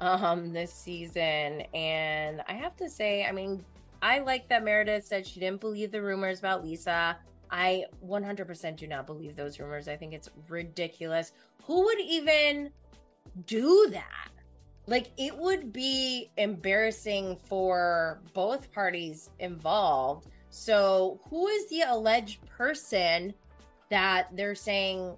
um 0.00 0.52
this 0.52 0.72
season 0.72 1.62
and 1.74 2.40
I 2.46 2.52
have 2.52 2.76
to 2.76 2.88
say, 2.88 3.24
I 3.24 3.32
mean, 3.32 3.64
I 4.00 4.20
like 4.20 4.48
that 4.48 4.64
Meredith 4.64 5.04
said 5.04 5.26
she 5.26 5.40
didn't 5.40 5.60
believe 5.60 5.90
the 5.90 6.02
rumors 6.02 6.38
about 6.38 6.64
Lisa. 6.64 7.16
I 7.50 7.86
100% 8.06 8.76
do 8.76 8.86
not 8.86 9.06
believe 9.06 9.34
those 9.34 9.58
rumors. 9.58 9.88
I 9.88 9.96
think 9.96 10.12
it's 10.12 10.30
ridiculous. 10.48 11.32
Who 11.64 11.84
would 11.84 12.00
even 12.00 12.70
do 13.46 13.88
that? 13.90 14.28
Like, 14.86 15.10
it 15.18 15.36
would 15.36 15.72
be 15.72 16.30
embarrassing 16.36 17.36
for 17.36 18.20
both 18.32 18.72
parties 18.72 19.30
involved. 19.38 20.28
So, 20.50 21.20
who 21.28 21.46
is 21.48 21.68
the 21.68 21.82
alleged 21.82 22.44
person 22.46 23.34
that 23.90 24.28
they're 24.34 24.54
saying 24.54 25.16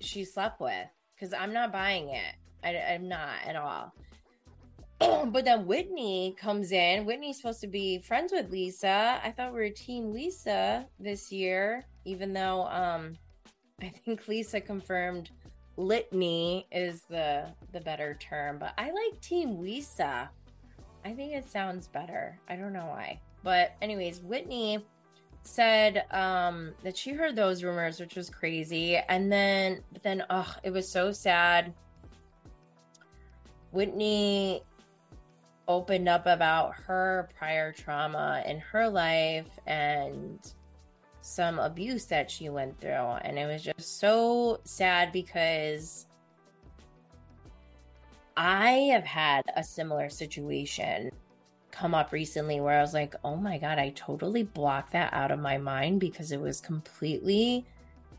she 0.00 0.24
slept 0.24 0.60
with? 0.60 0.88
Because 1.14 1.32
I'm 1.32 1.52
not 1.52 1.72
buying 1.72 2.08
it. 2.08 2.34
I, 2.62 2.76
I'm 2.94 3.08
not 3.08 3.36
at 3.46 3.56
all. 3.56 3.92
but 5.26 5.44
then 5.44 5.66
Whitney 5.66 6.34
comes 6.38 6.72
in. 6.72 7.04
Whitney's 7.04 7.36
supposed 7.36 7.60
to 7.60 7.66
be 7.66 7.98
friends 7.98 8.32
with 8.32 8.50
Lisa. 8.50 9.20
I 9.22 9.30
thought 9.30 9.52
we 9.52 9.60
were 9.60 9.68
Team 9.70 10.12
Lisa 10.12 10.86
this 10.98 11.30
year, 11.32 11.84
even 12.04 12.32
though 12.32 12.66
um 12.66 13.16
I 13.82 13.88
think 13.88 14.28
Lisa 14.28 14.60
confirmed 14.60 15.30
litany 15.76 16.66
is 16.70 17.02
the 17.02 17.46
the 17.72 17.80
better 17.80 18.14
term, 18.20 18.58
but 18.58 18.72
I 18.78 18.90
like 18.90 19.20
Team 19.20 19.60
Lisa. 19.60 20.30
I 21.04 21.12
think 21.12 21.34
it 21.34 21.50
sounds 21.50 21.88
better. 21.88 22.38
I 22.48 22.56
don't 22.56 22.72
know 22.72 22.86
why. 22.86 23.20
But 23.44 23.76
anyways, 23.82 24.20
Whitney 24.22 24.84
said 25.42 26.06
um 26.10 26.72
that 26.82 26.96
she 26.96 27.12
heard 27.12 27.36
those 27.36 27.62
rumors, 27.62 28.00
which 28.00 28.16
was 28.16 28.30
crazy. 28.30 28.96
And 28.96 29.30
then 29.30 29.82
but 29.92 30.02
then 30.02 30.24
oh, 30.30 30.52
it 30.64 30.70
was 30.70 30.90
so 30.90 31.12
sad. 31.12 31.72
Whitney 33.70 34.62
opened 35.68 36.08
up 36.08 36.26
about 36.26 36.74
her 36.74 37.28
prior 37.38 37.72
trauma 37.72 38.42
in 38.46 38.58
her 38.58 38.88
life 38.88 39.48
and 39.66 40.38
some 41.20 41.58
abuse 41.58 42.04
that 42.06 42.30
she 42.30 42.48
went 42.48 42.78
through. 42.80 42.90
And 42.90 43.38
it 43.38 43.46
was 43.46 43.62
just 43.62 43.98
so 43.98 44.60
sad 44.64 45.12
because 45.12 46.06
I 48.36 48.70
have 48.92 49.04
had 49.04 49.42
a 49.56 49.62
similar 49.64 50.08
situation 50.08 51.10
come 51.74 51.94
up 51.94 52.12
recently 52.12 52.60
where 52.60 52.78
I 52.78 52.82
was 52.82 52.94
like, 52.94 53.14
oh 53.24 53.36
my 53.36 53.58
God, 53.58 53.78
I 53.78 53.90
totally 53.90 54.44
blocked 54.44 54.92
that 54.92 55.12
out 55.12 55.30
of 55.30 55.38
my 55.38 55.58
mind 55.58 56.00
because 56.00 56.32
it 56.32 56.40
was 56.40 56.60
completely 56.60 57.66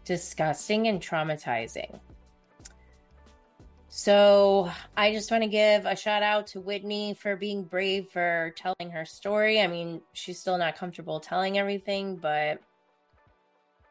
disgusting 0.03 0.87
and 0.87 1.01
traumatizing. 1.01 1.99
So 3.87 4.69
I 4.97 5.13
just 5.13 5.31
want 5.31 5.43
to 5.43 5.49
give 5.49 5.85
a 5.85 5.95
shout 5.95 6.21
out 6.21 6.47
to 6.47 6.59
Whitney 6.59 7.13
for 7.13 7.37
being 7.37 7.63
brave 7.63 8.09
for 8.09 8.53
telling 8.57 8.91
her 8.91 9.05
story. 9.05 9.61
I 9.61 9.67
mean, 9.67 10.01
she's 10.11 10.37
still 10.37 10.57
not 10.57 10.75
comfortable 10.75 11.21
telling 11.21 11.57
everything, 11.57 12.17
but 12.17 12.59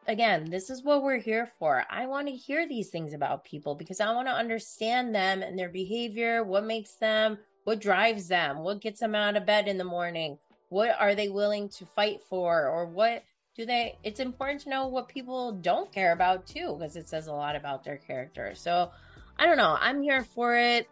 again, 0.06 0.50
this 0.50 0.68
is 0.68 0.84
what 0.84 1.02
we're 1.02 1.18
here 1.18 1.50
for. 1.58 1.84
I 1.88 2.04
want 2.06 2.28
to 2.28 2.34
hear 2.34 2.68
these 2.68 2.90
things 2.90 3.14
about 3.14 3.44
people 3.44 3.74
because 3.74 3.98
I 3.98 4.12
want 4.12 4.28
to 4.28 4.34
understand 4.34 5.14
them 5.14 5.42
and 5.42 5.58
their 5.58 5.70
behavior, 5.70 6.44
what 6.44 6.64
makes 6.64 6.96
them, 6.96 7.38
what 7.64 7.80
drives 7.80 8.28
them, 8.28 8.58
what 8.58 8.80
gets 8.80 9.00
them 9.00 9.14
out 9.14 9.36
of 9.36 9.46
bed 9.46 9.68
in 9.68 9.78
the 9.78 9.84
morning, 9.84 10.38
what 10.68 10.96
are 10.98 11.14
they 11.14 11.28
willing 11.28 11.68
to 11.70 11.86
fight 11.86 12.20
for, 12.28 12.68
or 12.68 12.86
what 12.86 13.24
do 13.56 13.64
they 13.64 13.96
it's 14.02 14.18
important 14.20 14.60
to 14.60 14.68
know 14.68 14.88
what 14.88 15.08
people 15.08 15.52
don't 15.52 15.92
care 15.92 16.12
about 16.12 16.44
too 16.44 16.74
because 16.76 16.96
it 16.96 17.08
says 17.08 17.28
a 17.28 17.32
lot 17.32 17.54
about 17.54 17.84
their 17.84 17.98
character 17.98 18.52
so 18.52 18.90
I 19.38 19.46
don't 19.46 19.56
know. 19.56 19.76
I'm 19.80 20.02
here 20.02 20.22
for 20.22 20.56
it. 20.56 20.88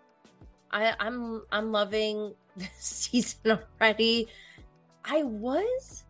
I, 0.70 0.94
I'm 0.98 1.42
I'm 1.52 1.70
loving 1.70 2.34
this 2.56 2.70
season 2.78 3.58
already. 3.80 4.28
I 5.04 5.22
was 5.22 6.04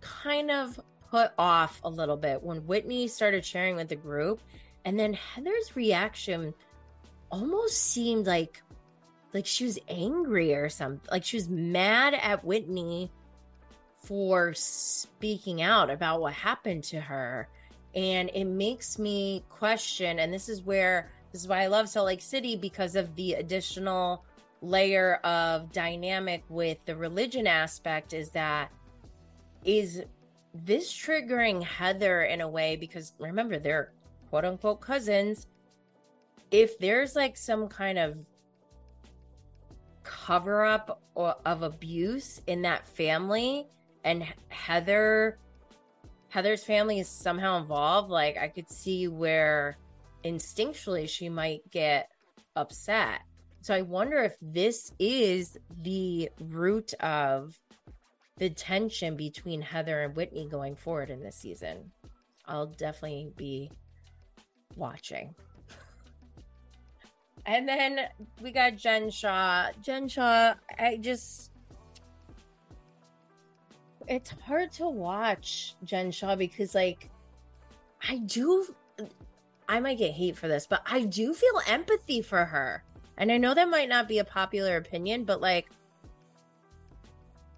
kind 0.00 0.50
of 0.50 0.78
put 1.10 1.32
off 1.38 1.80
a 1.84 1.90
little 1.90 2.16
bit 2.16 2.42
when 2.42 2.66
Whitney 2.66 3.08
started 3.08 3.44
sharing 3.44 3.76
with 3.76 3.88
the 3.88 3.96
group, 3.96 4.40
and 4.84 4.98
then 4.98 5.14
Heather's 5.14 5.76
reaction 5.76 6.54
almost 7.30 7.82
seemed 7.82 8.26
like 8.26 8.62
like 9.34 9.46
she 9.46 9.64
was 9.64 9.78
angry 9.88 10.54
or 10.54 10.68
something. 10.68 11.00
Like 11.10 11.24
she 11.24 11.36
was 11.36 11.48
mad 11.48 12.14
at 12.14 12.44
Whitney 12.44 13.10
for 13.98 14.54
speaking 14.54 15.62
out 15.62 15.90
about 15.90 16.20
what 16.20 16.32
happened 16.32 16.84
to 16.84 17.00
her. 17.00 17.48
And 17.94 18.30
it 18.34 18.44
makes 18.44 18.98
me 18.98 19.44
question, 19.48 20.18
and 20.18 20.32
this 20.32 20.48
is 20.48 20.62
where 20.62 21.10
this 21.32 21.42
is 21.42 21.48
why 21.48 21.62
I 21.62 21.66
love 21.66 21.88
Salt 21.88 22.06
Lake 22.06 22.22
City 22.22 22.56
because 22.56 22.96
of 22.96 23.14
the 23.16 23.34
additional 23.34 24.24
layer 24.62 25.16
of 25.24 25.72
dynamic 25.72 26.42
with 26.48 26.78
the 26.84 26.96
religion 26.96 27.46
aspect 27.46 28.12
is 28.12 28.30
that 28.30 28.70
is 29.64 30.02
this 30.52 30.92
triggering 30.92 31.62
Heather 31.62 32.22
in 32.22 32.40
a 32.40 32.48
way 32.48 32.76
because 32.76 33.12
remember 33.18 33.58
they're 33.58 33.92
quote 34.30 34.44
unquote 34.44 34.80
cousins 34.80 35.46
if 36.50 36.78
there's 36.78 37.14
like 37.14 37.36
some 37.36 37.68
kind 37.68 37.98
of 37.98 38.16
cover 40.08 40.64
up 40.64 41.02
of 41.16 41.62
abuse 41.62 42.40
in 42.46 42.62
that 42.62 42.86
family 42.88 43.66
and 44.04 44.24
Heather 44.48 45.38
Heather's 46.30 46.64
family 46.64 47.00
is 47.00 47.08
somehow 47.08 47.58
involved 47.58 48.10
like 48.10 48.36
I 48.36 48.48
could 48.48 48.70
see 48.70 49.08
where 49.08 49.76
instinctually 50.24 51.08
she 51.08 51.28
might 51.28 51.60
get 51.70 52.08
upset. 52.56 53.20
So 53.60 53.74
I 53.74 53.82
wonder 53.82 54.18
if 54.18 54.36
this 54.40 54.92
is 54.98 55.58
the 55.82 56.30
root 56.40 56.94
of 57.00 57.58
the 58.36 58.50
tension 58.50 59.16
between 59.16 59.60
Heather 59.60 60.02
and 60.02 60.14
Whitney 60.14 60.48
going 60.48 60.76
forward 60.76 61.10
in 61.10 61.22
this 61.22 61.36
season. 61.36 61.90
I'll 62.46 62.66
definitely 62.66 63.32
be 63.36 63.70
watching. 64.76 65.34
And 67.48 67.66
then 67.66 68.00
we 68.42 68.52
got 68.52 68.76
Jen 68.76 69.10
Shaw. 69.10 69.68
Jen 69.80 70.06
Shaw, 70.06 70.52
I 70.78 70.98
just 70.98 71.50
it's 74.06 74.30
hard 74.46 74.70
to 74.72 74.86
watch 74.86 75.74
Jen 75.82 76.10
Shaw 76.10 76.36
because 76.36 76.74
like 76.74 77.08
I 78.06 78.18
do 78.18 78.66
I 79.66 79.80
might 79.80 79.96
get 79.96 80.12
hate 80.12 80.36
for 80.36 80.46
this, 80.46 80.66
but 80.66 80.82
I 80.84 81.04
do 81.04 81.32
feel 81.32 81.62
empathy 81.66 82.20
for 82.20 82.44
her. 82.44 82.84
And 83.16 83.32
I 83.32 83.38
know 83.38 83.54
that 83.54 83.70
might 83.70 83.88
not 83.88 84.08
be 84.08 84.18
a 84.18 84.24
popular 84.24 84.76
opinion, 84.76 85.24
but 85.24 85.40
like, 85.40 85.70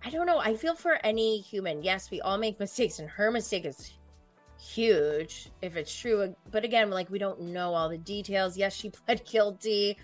I 0.05 0.11
don't 0.11 0.26
know. 0.26 0.38
I 0.38 0.55
feel 0.55 0.76
for 0.76 1.05
any 1.05 1.40
human. 1.40 1.83
Yes, 1.83 2.12
we 2.12 2.20
all 2.20 2.38
make 2.38 2.61
mistakes, 2.61 3.00
and 3.00 3.11
her 3.11 3.33
mistake 3.33 3.64
is 3.64 3.92
huge 4.61 5.49
if 5.62 5.77
it's 5.77 5.94
true. 5.94 6.35
But 6.51 6.64
again, 6.64 6.90
like, 6.90 7.11
we 7.11 7.18
don't 7.18 7.40
know 7.40 7.75
all 7.75 7.88
the 7.88 7.99
details. 7.99 8.57
Yes, 8.57 8.75
she 8.75 8.90
pled 9.07 9.25
guilty. 9.25 9.96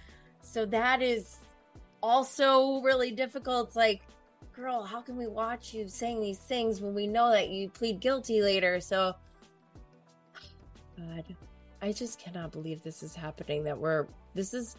So 0.42 0.64
that 0.66 1.03
is 1.03 1.38
also 2.03 2.81
really 2.81 3.11
difficult. 3.11 3.69
It's 3.69 3.77
like, 3.77 4.03
girl, 4.53 4.83
how 4.83 5.01
can 5.01 5.16
we 5.16 5.27
watch 5.27 5.75
you 5.75 5.88
saying 5.88 6.21
these 6.21 6.38
things 6.38 6.81
when 6.81 6.95
we 6.95 7.07
know 7.07 7.31
that 7.31 7.51
you 7.51 7.69
plead 7.69 8.01
guilty 8.01 8.42
later? 8.42 8.81
So, 8.81 9.14
God. 10.97 11.25
I 11.83 11.92
just 11.92 12.19
cannot 12.19 12.53
believe 12.53 12.83
this 12.83 13.03
is 13.03 13.14
happening. 13.14 13.64
That 13.64 13.79
we're 13.79 14.07
this 14.35 14.55
is 14.55 14.77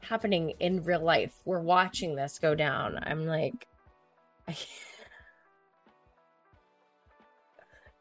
happening 0.00 0.52
in 0.60 0.82
real 0.82 1.02
life. 1.02 1.34
We're 1.44 1.60
watching 1.60 2.14
this 2.14 2.38
go 2.38 2.54
down. 2.54 2.98
I'm 3.02 3.26
like, 3.26 3.66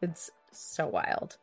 it's 0.02 0.32
so 0.52 0.88
wild. 0.88 1.38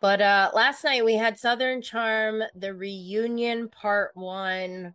But 0.00 0.20
uh 0.20 0.50
last 0.54 0.84
night 0.84 1.04
we 1.04 1.14
had 1.14 1.38
Southern 1.38 1.82
Charm, 1.82 2.42
the 2.54 2.74
reunion 2.74 3.68
part 3.68 4.10
1. 4.14 4.94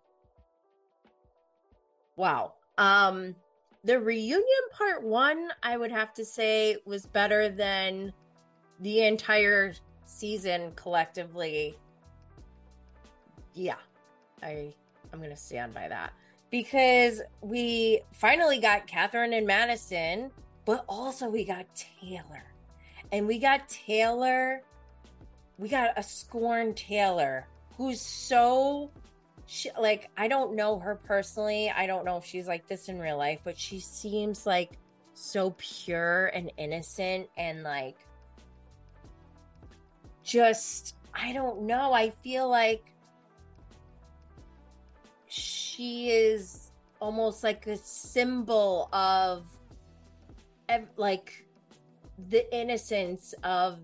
Wow. 2.15 2.53
Um 2.77 3.35
the 3.83 3.99
reunion 3.99 4.43
part 4.71 5.03
1 5.03 5.49
I 5.63 5.77
would 5.77 5.91
have 5.91 6.13
to 6.15 6.25
say 6.25 6.77
was 6.85 7.05
better 7.05 7.49
than 7.49 8.11
the 8.79 9.03
entire 9.05 9.73
season 10.05 10.71
collectively. 10.75 11.77
Yeah. 13.53 13.75
I 14.43 14.73
I'm 15.11 15.19
going 15.19 15.31
to 15.31 15.37
stand 15.37 15.73
by 15.73 15.87
that 15.87 16.13
because 16.49 17.21
we 17.41 18.01
finally 18.13 18.59
got 18.59 18.87
Kathryn 18.87 19.37
and 19.37 19.45
Madison, 19.45 20.31
but 20.67 20.83
also 20.87 21.27
we 21.27 21.43
got 21.43 21.65
Taylor. 21.73 22.43
And 23.11 23.25
we 23.25 23.39
got 23.39 23.67
Taylor 23.69 24.61
we 25.57 25.69
got 25.69 25.97
a 25.97 26.03
scorn 26.03 26.73
Taylor 26.73 27.47
who's 27.77 27.99
so 27.99 28.91
she, 29.47 29.71
like 29.79 30.09
I 30.17 30.27
don't 30.27 30.55
know 30.55 30.77
her 30.77 30.95
personally. 30.95 31.71
I 31.75 31.87
don't 31.87 32.05
know 32.05 32.17
if 32.17 32.25
she's 32.25 32.47
like 32.47 32.67
this 32.67 32.89
in 32.89 32.99
real 32.99 33.17
life, 33.17 33.39
but 33.43 33.57
she 33.57 33.79
seems 33.79 34.45
like 34.45 34.77
so 35.13 35.55
pure 35.57 36.27
and 36.27 36.51
innocent 36.57 37.27
and 37.37 37.63
like 37.63 37.97
just 40.23 40.95
I 41.13 41.33
don't 41.33 41.63
know. 41.63 41.93
I 41.93 42.09
feel 42.09 42.49
like 42.49 42.83
she 45.27 46.11
is 46.11 46.71
almost 46.99 47.43
like 47.43 47.65
a 47.67 47.77
symbol 47.77 48.89
of 48.93 49.45
like 50.97 51.45
the 52.29 52.55
innocence 52.55 53.33
of 53.43 53.79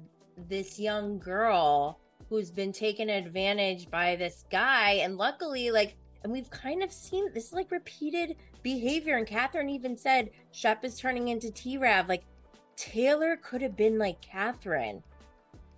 this 0.50 0.80
young 0.80 1.20
girl 1.20 2.00
who's 2.30 2.50
been 2.50 2.72
taken 2.72 3.10
advantage 3.10 3.90
by 3.92 4.16
this 4.16 4.46
guy. 4.50 4.94
And 4.94 5.18
luckily, 5.18 5.72
like, 5.72 5.96
and 6.24 6.32
we've 6.32 6.50
kind 6.50 6.82
of 6.82 6.92
seen 6.92 7.32
this 7.34 7.54
like 7.54 7.72
repeated 7.72 8.38
behavior. 8.64 9.18
And 9.18 9.28
Kathryn 9.28 9.70
even 9.70 9.98
said 9.98 10.32
Shep 10.52 10.84
is 10.84 10.98
turning 10.98 11.28
into 11.28 11.52
T 11.52 11.78
Rav. 11.78 12.10
Like, 12.10 12.24
Taylor 12.76 13.38
could 13.38 13.62
have 13.62 13.78
been 13.78 14.00
like 14.00 14.18
Kathryn. 14.22 15.04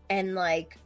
And 0.10 0.36
like, 0.36 0.78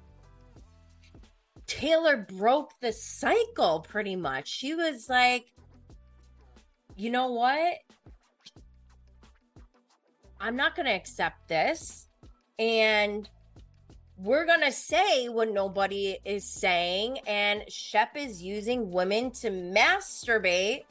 Taylor 1.68 2.18
broke 2.18 2.72
the 2.82 2.92
cycle 2.92 3.82
pretty 3.82 4.16
much. 4.16 4.48
She 4.48 4.74
was 4.74 5.08
like, 5.08 5.52
you 6.96 7.12
know 7.12 7.32
what? 7.32 7.76
I'm 10.40 10.56
not 10.56 10.76
going 10.76 10.86
to 10.86 10.94
accept 10.94 11.48
this. 11.48 12.08
And 12.58 13.30
we're 14.22 14.46
gonna 14.46 14.72
say 14.72 15.30
what 15.30 15.50
nobody 15.50 16.18
is 16.26 16.44
saying, 16.44 17.20
and 17.26 17.64
Shep 17.72 18.18
is 18.18 18.44
using 18.44 18.92
women 18.92 19.32
to 19.32 19.50
masturbate, 19.50 20.84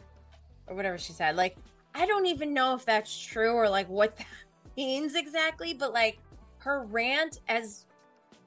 or 0.66 0.74
whatever 0.74 0.96
she 0.96 1.12
said. 1.12 1.36
Like, 1.36 1.56
I 1.94 2.06
don't 2.06 2.26
even 2.26 2.54
know 2.54 2.74
if 2.74 2.86
that's 2.86 3.16
true 3.18 3.52
or 3.52 3.68
like 3.68 3.88
what 3.88 4.16
that 4.16 4.26
means 4.76 5.14
exactly, 5.14 5.74
but 5.74 5.92
like 5.92 6.18
her 6.58 6.84
rant 6.84 7.40
as 7.48 7.84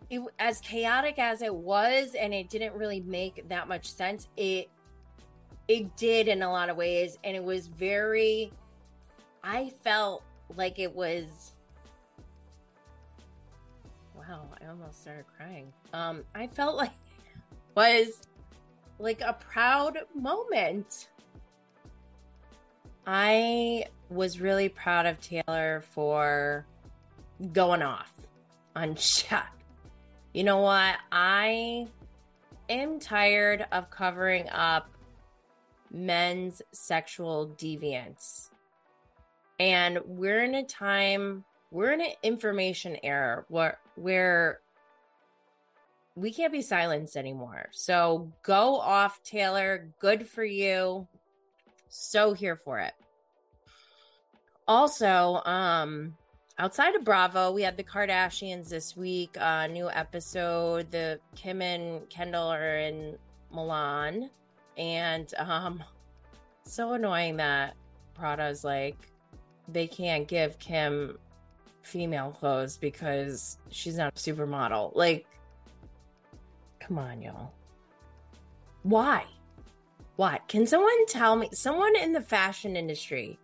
it, 0.10 0.22
as 0.40 0.60
chaotic 0.62 1.20
as 1.20 1.44
it 1.44 1.54
was, 1.54 2.16
and 2.16 2.34
it 2.34 2.50
didn't 2.50 2.74
really 2.74 3.02
make 3.02 3.48
that 3.50 3.68
much 3.68 3.86
sense. 3.86 4.30
It 4.36 4.68
it 5.68 5.96
did 5.96 6.28
in 6.28 6.42
a 6.42 6.52
lot 6.52 6.70
of 6.70 6.76
ways, 6.76 7.20
and 7.24 7.36
it 7.36 7.44
was 7.44 7.68
very. 7.68 8.52
I 9.44 9.72
felt 9.84 10.24
like 10.56 10.80
it 10.80 10.94
was 10.96 11.52
wow, 14.16 14.42
I 14.62 14.68
almost 14.68 15.02
started 15.02 15.26
crying. 15.36 15.74
Um, 15.94 16.24
I 16.36 16.48
felt 16.48 16.78
like 16.78 16.92
was 17.76 18.22
like 19.00 19.22
a 19.22 19.34
proud 19.34 19.98
moment. 20.16 21.10
I 23.08 23.86
was 24.10 24.40
really 24.40 24.70
proud 24.70 25.06
of 25.06 25.20
Taylor 25.20 25.84
for 25.90 26.66
going 27.52 27.82
off 27.82 28.14
on 28.76 28.96
Shep. 28.98 29.48
You 30.34 30.44
know 30.44 30.60
what? 30.60 30.96
I 31.12 31.88
am 32.70 33.00
tired 33.00 33.66
of 33.72 33.90
covering 33.90 34.48
up 34.50 34.90
men's 35.92 36.62
sexual 36.72 37.54
deviance. 37.58 38.51
And 39.62 40.00
we're 40.06 40.44
in 40.44 40.56
a 40.56 40.64
time 40.64 41.46
we're 41.70 41.92
in 41.92 42.02
an 42.02 42.14
information 42.24 42.98
era 43.04 43.46
where 43.48 43.78
where 43.96 44.62
we 46.16 46.34
can't 46.34 46.52
be 46.52 46.64
silenced 46.64 47.16
anymore. 47.16 47.68
So 47.72 48.34
go 48.42 48.78
off, 48.78 49.22
Taylor. 49.22 49.94
Good 50.00 50.28
for 50.28 50.44
you. 50.44 51.08
So 51.90 52.34
here 52.34 52.56
for 52.56 52.80
it. 52.80 52.94
Also, 54.68 55.44
um, 55.46 56.18
outside 56.58 56.96
of 56.96 57.04
Bravo, 57.06 57.52
we 57.52 57.62
had 57.62 57.78
the 57.78 57.84
Kardashians 57.84 58.68
this 58.68 58.98
week. 58.98 59.40
Uh, 59.40 59.68
new 59.68 59.92
episode. 59.92 60.90
The 60.90 61.20
Kim 61.36 61.62
and 61.62 62.10
Kendall 62.10 62.52
are 62.52 62.78
in 62.80 63.16
Milan, 63.52 64.32
and 64.76 65.32
um, 65.38 65.84
so 66.64 66.94
annoying 66.94 67.38
that 67.38 67.76
Prada's 68.16 68.64
like 68.64 69.11
they 69.72 69.88
can't 69.88 70.28
give 70.28 70.60
Kim 70.60 71.18
female 71.82 72.32
clothes 72.32 72.78
because 72.78 73.58
she's 73.70 73.98
not 73.98 74.14
a 74.16 74.20
supermodel. 74.20 74.96
Like, 74.96 75.26
come 76.80 76.98
on, 76.98 77.22
y'all. 77.22 77.52
Why? 78.84 79.26
Why? 80.16 80.40
Can 80.48 80.68
someone 80.68 81.06
tell 81.08 81.36
me, 81.36 81.50
someone 81.54 81.96
in 81.96 82.14
the 82.14 82.22
fashion 82.22 82.76
industry, 82.76 83.40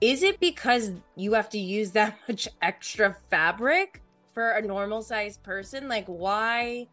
is 0.00 0.22
it 0.22 0.40
because 0.40 0.92
you 1.14 1.34
have 1.34 1.48
to 1.50 1.58
use 1.58 1.92
that 1.92 2.16
much 2.28 2.48
extra 2.62 3.16
fabric 3.30 4.02
for 4.32 4.50
a 4.50 4.62
normal 4.62 5.02
sized 5.02 5.42
person? 5.42 5.88
Like, 5.88 6.06
why 6.06 6.86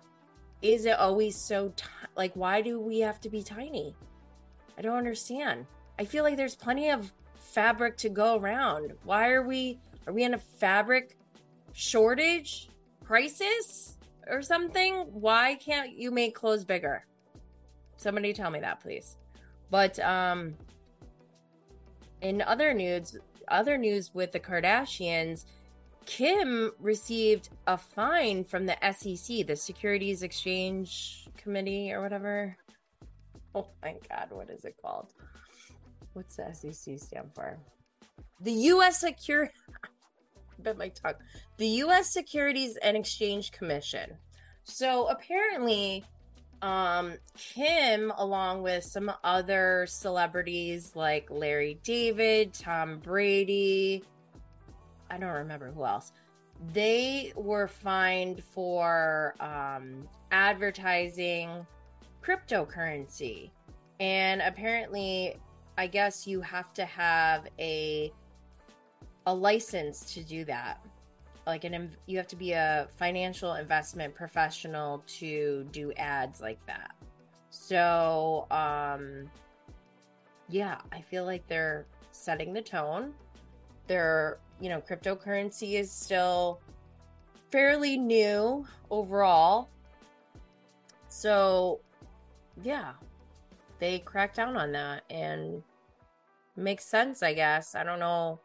is 0.61 0.85
it 0.85 0.97
always 0.97 1.35
so, 1.35 1.73
t- 1.75 1.85
like, 2.15 2.33
why 2.35 2.61
do 2.61 2.79
we 2.79 2.99
have 2.99 3.19
to 3.21 3.29
be 3.29 3.43
tiny? 3.43 3.95
I 4.77 4.81
don't 4.81 4.97
understand. 4.97 5.65
I 5.99 6.05
feel 6.05 6.23
like 6.23 6.37
there's 6.37 6.55
plenty 6.55 6.89
of 6.89 7.11
fabric 7.53 7.97
to 7.97 8.09
go 8.09 8.37
around. 8.37 8.93
Why 9.03 9.29
are 9.29 9.43
we 9.43 9.79
are 10.07 10.13
we 10.13 10.23
in 10.23 10.33
a 10.33 10.37
fabric 10.37 11.17
shortage 11.73 12.69
crisis 13.03 13.97
or 14.27 14.41
something? 14.41 14.95
Why 15.11 15.55
can't 15.55 15.97
you 15.97 16.11
make 16.11 16.35
clothes 16.35 16.65
bigger? 16.65 17.05
Somebody 17.97 18.33
tell 18.33 18.49
me 18.49 18.59
that, 18.59 18.81
please. 18.81 19.17
But 19.69 19.99
um 19.99 20.55
in 22.21 22.41
other 22.41 22.73
news, 22.73 23.17
other 23.49 23.77
news 23.77 24.13
with 24.13 24.31
the 24.31 24.39
Kardashians, 24.39 25.45
Kim 26.05 26.71
received 26.79 27.49
a 27.67 27.77
fine 27.77 28.43
from 28.43 28.65
the 28.65 28.77
SEC, 28.93 29.45
the 29.45 29.55
Securities 29.55 30.23
Exchange 30.23 31.27
Committee 31.37 31.91
or 31.91 32.01
whatever. 32.01 32.57
Oh 33.53 33.67
my 33.83 33.95
god, 34.09 34.27
what 34.31 34.49
is 34.49 34.65
it 34.65 34.75
called? 34.81 35.13
What's 36.13 36.37
the 36.37 36.53
SEC 36.53 36.99
stand 36.99 37.31
for? 37.33 37.57
The 38.41 38.51
US 38.51 38.99
Secure 38.99 39.49
bit 40.63 40.77
my 40.77 40.89
tongue. 40.89 41.13
The 41.57 41.67
U.S. 41.67 42.11
Securities 42.11 42.77
and 42.77 42.97
Exchange 42.97 43.51
Commission. 43.51 44.11
So 44.63 45.07
apparently, 45.07 46.05
um, 46.61 47.15
Kim, 47.37 48.11
along 48.17 48.63
with 48.63 48.83
some 48.83 49.11
other 49.23 49.85
celebrities 49.87 50.95
like 50.95 51.29
Larry 51.29 51.79
David, 51.83 52.53
Tom 52.53 52.99
Brady, 52.99 54.03
I 55.09 55.17
don't 55.17 55.33
remember 55.33 55.71
who 55.71 55.85
else, 55.85 56.13
they 56.71 57.33
were 57.35 57.67
fined 57.67 58.41
for 58.43 59.35
um, 59.41 60.07
advertising 60.31 61.67
cryptocurrency. 62.23 63.49
And 63.99 64.41
apparently, 64.41 65.35
I 65.77 65.87
guess 65.87 66.27
you 66.27 66.41
have 66.41 66.73
to 66.75 66.85
have 66.85 67.47
a 67.59 68.11
a 69.25 69.33
license 69.33 70.13
to 70.13 70.23
do 70.23 70.45
that. 70.45 70.83
Like 71.47 71.63
an 71.63 71.95
you 72.05 72.17
have 72.17 72.27
to 72.27 72.35
be 72.35 72.53
a 72.53 72.87
financial 72.97 73.55
investment 73.55 74.13
professional 74.13 75.03
to 75.19 75.67
do 75.71 75.91
ads 75.93 76.41
like 76.41 76.63
that. 76.67 76.95
So 77.49 78.47
um 78.51 79.29
yeah 80.49 80.77
i 80.91 80.99
feel 80.99 81.23
like 81.23 81.47
they're 81.47 81.85
setting 82.11 82.53
the 82.53 82.61
tone. 82.61 83.13
They're 83.87 84.37
you 84.59 84.69
know 84.69 84.79
cryptocurrency 84.79 85.73
is 85.73 85.91
still 85.91 86.59
fairly 87.51 87.97
new 87.97 88.65
overall. 88.91 89.69
So 91.07 91.81
yeah 92.61 92.93
they 93.83 93.99
crack 93.99 94.33
down 94.33 94.55
on 94.55 94.71
that 94.71 95.03
and 95.09 95.61
makes 96.55 96.85
sense, 96.85 97.21
I 97.21 97.33
guess. 97.33 97.75
I 97.75 97.83
don't 97.83 97.99
know. 97.99 98.39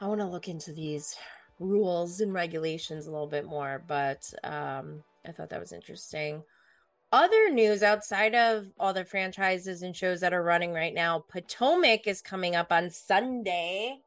I 0.00 0.08
want 0.08 0.20
to 0.20 0.26
look 0.26 0.48
into 0.48 0.72
these 0.72 1.14
rules 1.60 2.20
and 2.20 2.34
regulations 2.34 3.06
a 3.06 3.12
little 3.12 3.28
bit 3.28 3.44
more, 3.44 3.84
but 3.86 4.28
um, 4.42 5.04
I 5.24 5.30
thought 5.30 5.50
that 5.50 5.60
was 5.60 5.72
interesting. 5.72 6.42
Other 7.12 7.50
news 7.50 7.84
outside 7.84 8.34
of 8.34 8.66
all 8.80 8.92
the 8.92 9.04
franchises 9.04 9.82
and 9.82 9.94
shows 9.94 10.20
that 10.20 10.32
are 10.32 10.42
running 10.42 10.72
right 10.72 10.94
now, 10.94 11.24
Potomac 11.28 12.08
is 12.08 12.20
coming 12.20 12.56
up 12.56 12.72
on 12.72 12.90
Sunday. 12.90 13.98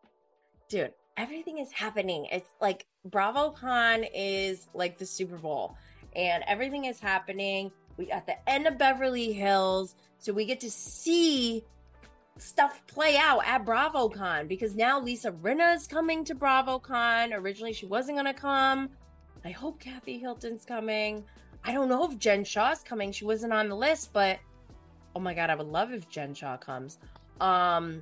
Dude, 0.68 0.92
everything 1.16 1.60
is 1.60 1.72
happening. 1.72 2.28
It's 2.30 2.50
like 2.60 2.88
BravoCon 3.08 4.10
is 4.14 4.68
like 4.74 4.98
the 4.98 5.06
Super 5.06 5.38
Bowl, 5.38 5.78
and 6.14 6.44
everything 6.48 6.86
is 6.86 7.00
happening. 7.00 7.72
We 7.98 8.10
at 8.12 8.26
the 8.26 8.50
end 8.50 8.68
of 8.68 8.78
Beverly 8.78 9.32
Hills, 9.34 9.96
so 10.18 10.34
we 10.34 10.46
get 10.46 10.60
to 10.62 10.72
see 10.72 11.64
stuff 12.38 12.82
play 12.88 13.18
out 13.18 13.42
at 13.46 13.66
BravoCon 13.66 14.48
because 14.48 14.76
now 14.76 15.00
Lisa 15.00 15.32
Rinna 15.32 15.76
is 15.76 15.88
coming 15.88 16.24
to 16.26 16.36
BravoCon. 16.36 17.34
Originally, 17.34 17.74
she 17.74 17.86
wasn't 17.86 18.18
gonna 18.18 18.34
come. 18.34 18.90
I 19.46 19.52
hope 19.52 19.80
Kathy 19.80 20.18
Hilton's 20.18 20.66
coming. 20.66 21.24
I 21.64 21.74
don't 21.74 21.90
know 21.90 22.06
if 22.10 22.18
Jen 22.18 22.44
Shaw's 22.44 22.82
coming. 22.82 23.12
She 23.12 23.26
wasn't 23.26 23.54
on 23.54 23.70
the 23.70 23.76
list, 23.76 24.12
but 24.14 24.40
oh 25.16 25.20
my 25.20 25.34
god, 25.34 25.50
I 25.50 25.56
would 25.56 25.68
love 25.68 25.94
if 25.94 26.10
Jen 26.10 26.34
Shaw 26.34 26.58
comes. 26.58 26.98
Um, 27.40 28.02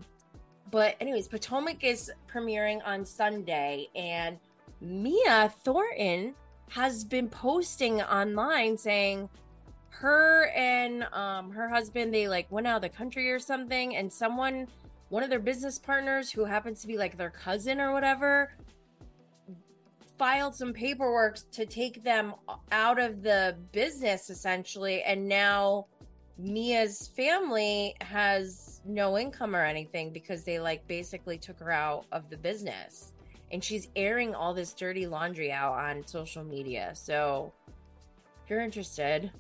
but 0.72 0.96
anyways, 1.00 1.28
Potomac 1.28 1.84
is 1.84 2.12
premiering 2.32 2.82
on 2.86 3.06
Sunday, 3.06 3.88
and 3.96 4.38
Mia 4.80 5.54
Thornton 5.64 6.34
has 6.70 7.04
been 7.04 7.28
posting 7.28 8.02
online 8.02 8.78
saying 8.78 9.30
her 9.92 10.48
and 10.56 11.04
um 11.14 11.52
her 11.52 11.68
husband 11.70 12.14
they 12.14 12.28
like 12.28 12.52
went 12.52 12.66
out 12.66 12.78
of 12.78 12.82
the 12.82 12.90
country 12.90 13.30
or 13.30 13.40
something 13.40 13.96
and 13.96 14.12
someone 14.12 14.68
one 15.10 15.22
of 15.24 15.30
their 15.30 15.40
business 15.40 15.78
partners 15.78 16.32
who 16.32 16.46
happens 16.46 16.82
to 16.82 16.88
be 16.88 16.98
like 16.98 17.18
their 17.18 17.30
cousin 17.30 17.80
or 17.80 17.94
whatever 17.94 18.52
filed 20.18 20.56
some 20.56 20.72
paperwork 20.72 21.40
to 21.52 21.66
take 21.66 22.04
them 22.04 22.34
out 22.72 23.00
of 23.00 23.22
the 23.22 23.56
business 23.72 24.30
essentially 24.30 25.02
and 25.04 25.28
now 25.28 25.86
Mia's 26.38 27.08
family 27.10 27.96
has 28.02 28.82
no 28.86 29.18
income 29.18 29.56
or 29.56 29.64
anything 29.64 30.12
because 30.12 30.44
they 30.44 30.60
like 30.60 30.86
basically 30.88 31.38
took 31.38 31.60
her 31.60 31.72
out 31.72 32.06
of 32.12 32.30
the 32.30 32.38
business. 32.38 33.14
And 33.52 33.64
she's 33.64 33.90
airing 33.96 34.34
all 34.34 34.54
this 34.54 34.74
dirty 34.74 35.06
laundry 35.06 35.52
out 35.52 35.74
on 35.74 36.08
social 36.08 36.44
media. 36.44 36.94
So 36.96 37.52
if 38.44 38.50
you're 38.50 38.62
interested 38.62 39.32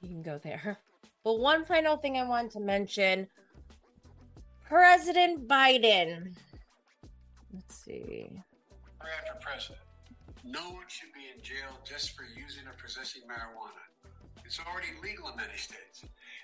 you 0.00 0.08
can 0.08 0.22
go 0.22 0.38
there 0.42 0.78
but 1.24 1.38
one 1.38 1.64
final 1.64 1.96
thing 1.96 2.16
i 2.16 2.24
want 2.24 2.50
to 2.50 2.60
mention 2.60 3.26
president 4.64 5.46
biden 5.48 6.34
let's 7.52 7.74
see 7.74 8.42
after 9.00 9.34
president. 9.40 9.80
No 10.44 10.70
one 10.70 10.88
should 10.88 11.12
be 11.12 11.28
in 11.34 11.42
jail 11.42 11.78
just 11.84 12.16
for 12.16 12.24
using 12.24 12.66
or 12.66 12.76
possessing 12.82 13.22
marijuana. 13.22 13.84
It's 14.44 14.58
already 14.60 14.88
legal 15.02 15.28
in 15.28 15.36
many 15.36 15.56
states, 15.56 16.02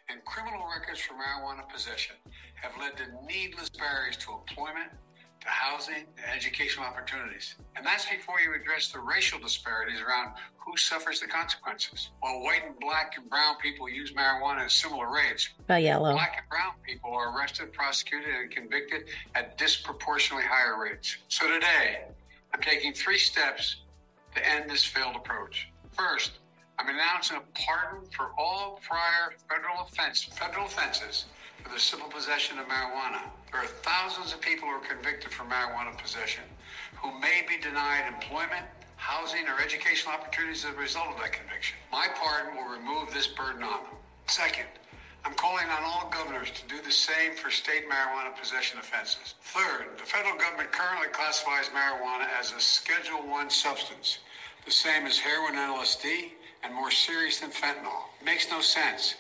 and 0.09 0.25
criminal 0.25 0.63
records 0.69 1.01
for 1.01 1.15
marijuana 1.15 1.69
possession 1.69 2.17
have 2.55 2.73
led 2.79 2.97
to 2.99 3.05
needless 3.27 3.71
barriers 3.71 4.17
to 4.19 4.33
employment, 4.33 4.91
to 5.47 5.53
housing, 5.53 5.95
and 5.95 6.37
educational 6.37 6.85
opportunities. 6.85 7.55
And 7.77 7.87
that's 7.87 8.05
before 8.09 8.41
you 8.41 8.55
address 8.55 8.89
the 8.89 8.99
racial 8.99 9.39
disparities 9.39 10.01
around 10.01 10.35
who 10.59 10.77
suffers 10.77 11.21
the 11.21 11.27
consequences. 11.27 12.11
While 12.21 12.43
white 12.43 12.63
and 12.67 12.79
black 12.81 13.15
and 13.17 13.31
brown 13.31 13.57
people 13.63 13.89
use 13.89 14.13
marijuana 14.13 14.63
at 14.63 14.73
similar 14.73 15.13
rates, 15.13 15.49
by 15.67 15.79
yellow 15.79 16.13
black 16.13 16.37
and 16.39 16.49
brown 16.51 16.73
people 16.85 17.13
are 17.15 17.37
arrested, 17.37 17.73
prosecuted, 17.73 18.35
and 18.35 18.51
convicted 18.51 19.05
at 19.35 19.57
disproportionately 19.57 20.47
higher 20.47 20.81
rates. 20.81 21.17
So 21.29 21.47
today, 21.47 22.05
I'm 22.53 22.61
taking 22.61 22.93
three 22.93 23.19
steps 23.19 23.83
to 24.35 24.47
end 24.47 24.69
this 24.69 24.85
failed 24.85 25.17
approach. 25.17 25.69
First, 25.93 26.33
I'm 26.79 26.89
announcing 26.89 27.39
a 27.39 27.43
pardon 27.59 28.11
for 28.11 28.33
all 28.37 28.81
prior 28.87 29.33
federal 29.49 29.87
offense, 29.87 30.25
federal 30.25 30.67
offenses 30.67 31.27
for 31.63 31.73
the 31.73 31.81
simple 31.81 32.09
possession 32.09 32.59
of 32.59 32.67
marijuana. 32.67 33.21
There 33.53 33.61
are 33.61 33.67
thousands 33.67 34.33
of 34.33 34.41
people 34.41 34.69
who 34.69 34.75
are 34.75 34.81
convicted 34.81 35.33
for 35.33 35.45
marijuana 35.45 35.97
possession 35.97 36.45
who 36.97 37.19
may 37.21 37.45
be 37.49 37.57
denied 37.63 38.05
employment, 38.09 38.65
housing, 38.97 39.47
or 39.49 39.61
educational 39.61 40.15
opportunities 40.15 40.65
as 40.65 40.75
a 40.75 40.77
result 40.77 41.09
of 41.09 41.21
that 41.21 41.33
conviction. 41.33 41.77
My 41.93 42.09
pardon 42.15 42.57
will 42.57 42.73
remove 42.73 43.13
this 43.13 43.27
burden 43.27 43.63
on 43.63 43.85
them. 43.85 43.97
Second, 44.27 44.67
I'm 45.25 45.35
calling 45.35 45.67
on 45.67 45.83
all 45.83 46.09
governors 46.11 46.51
to 46.51 46.67
do 46.69 46.81
the 46.83 46.91
same 46.91 47.35
for 47.35 47.51
state 47.51 47.85
marijuana 47.89 48.37
possession 48.39 48.79
offenses. 48.79 49.35
Third, 49.43 49.99
the 49.99 50.05
federal 50.05 50.37
government 50.37 50.73
currently 50.73 51.09
classifies 51.09 51.69
marijuana 51.75 52.27
as 52.39 52.53
a 52.53 52.61
Schedule 52.61 53.27
1 53.29 53.51
substance, 53.51 54.19
the 54.65 54.71
same 54.71 55.07
as 55.07 55.19
heroin 55.19 55.57
and 55.57 55.75
LSD, 55.75 56.31
and 56.63 56.75
more 56.75 56.91
serious 56.91 57.41
than 57.41 57.51
fentanyl. 57.51 58.07
It 58.21 58.25
makes 58.25 58.51
no 58.51 58.61
sense. 58.61 59.15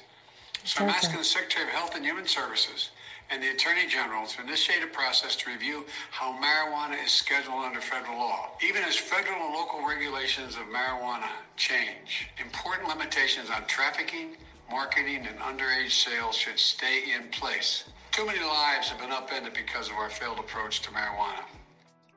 So 0.64 0.82
I'm 0.82 0.90
asking 0.90 1.18
the 1.18 1.24
Secretary 1.24 1.64
of 1.64 1.70
Health 1.70 1.94
and 1.94 2.04
Human 2.04 2.26
Services 2.26 2.90
and 3.30 3.42
the 3.42 3.50
Attorney 3.50 3.86
General 3.86 4.26
to 4.26 4.42
initiate 4.42 4.82
a 4.82 4.86
process 4.86 5.36
to 5.36 5.50
review 5.50 5.84
how 6.10 6.32
marijuana 6.40 7.02
is 7.04 7.10
scheduled 7.10 7.64
under 7.64 7.80
federal 7.80 8.18
law. 8.18 8.50
Even 8.64 8.82
as 8.84 8.96
federal 8.96 9.46
and 9.46 9.54
local 9.54 9.86
regulations 9.86 10.54
of 10.54 10.62
marijuana 10.62 11.28
change, 11.56 12.30
important 12.40 12.88
limitations 12.88 13.50
on 13.50 13.64
trafficking, 13.66 14.36
marketing, 14.70 15.26
and 15.26 15.38
underage 15.38 15.90
sales 15.90 16.36
should 16.36 16.58
stay 16.58 17.04
in 17.16 17.28
place. 17.30 17.84
Too 18.12 18.26
many 18.26 18.40
lives 18.40 18.88
have 18.88 19.00
been 19.00 19.12
upended 19.12 19.54
because 19.54 19.88
of 19.88 19.96
our 19.96 20.08
failed 20.08 20.38
approach 20.38 20.80
to 20.82 20.90
marijuana. 20.90 21.44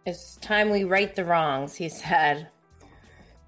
It's 0.06 0.38
time 0.38 0.70
we 0.70 0.86
right 0.86 1.14
the 1.14 1.26
wrongs, 1.26 1.76
he 1.76 1.90
said. 1.90 2.48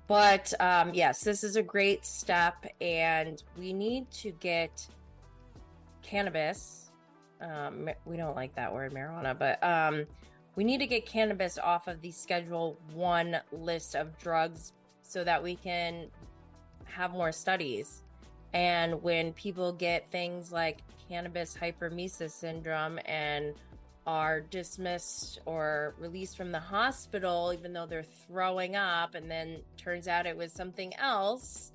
But 0.08 0.54
um, 0.60 0.94
yes, 0.94 1.24
this 1.24 1.44
is 1.44 1.56
a 1.56 1.64
great 1.64 2.06
step, 2.06 2.66
and 2.82 3.42
we 3.58 3.72
need 3.72 4.12
to 4.12 4.32
get 4.32 4.86
cannabis. 6.02 6.91
Um, 7.42 7.90
we 8.06 8.18
don't 8.18 8.36
like 8.36 8.56
that 8.56 8.74
word, 8.74 8.94
marijuana, 8.94 9.38
but 9.38 9.64
um, 9.64 10.06
we 10.56 10.64
need 10.64 10.80
to 10.80 10.88
get 10.88 11.06
cannabis 11.06 11.58
off 11.58 11.88
of 11.88 12.02
the 12.02 12.12
Schedule 12.12 12.78
One 12.94 13.38
list 13.52 13.96
of 13.96 14.18
drugs 14.20 14.74
so 15.02 15.24
that 15.24 15.42
we 15.42 15.56
can 15.56 16.08
have 16.86 17.12
more 17.12 17.32
studies. 17.32 18.04
And 18.54 19.02
when 19.02 19.34
people 19.34 19.72
get 19.72 20.12
things 20.12 20.52
like 20.52 20.80
cannabis 21.08 21.58
hyperemesis 21.60 22.32
syndrome 22.32 23.00
and 23.06 23.54
are 24.06 24.42
dismissed 24.42 25.40
or 25.46 25.96
released 26.00 26.36
from 26.36 26.52
the 26.52 26.60
hospital, 26.60 27.52
even 27.54 27.72
though 27.74 27.86
they're 27.86 28.04
throwing 28.04 28.76
up, 28.76 29.16
and 29.16 29.30
then 29.30 29.58
turns 29.78 30.08
out 30.08 30.26
it 30.26 30.36
was 30.36 30.52
something 30.52 30.94
else, 30.96 31.71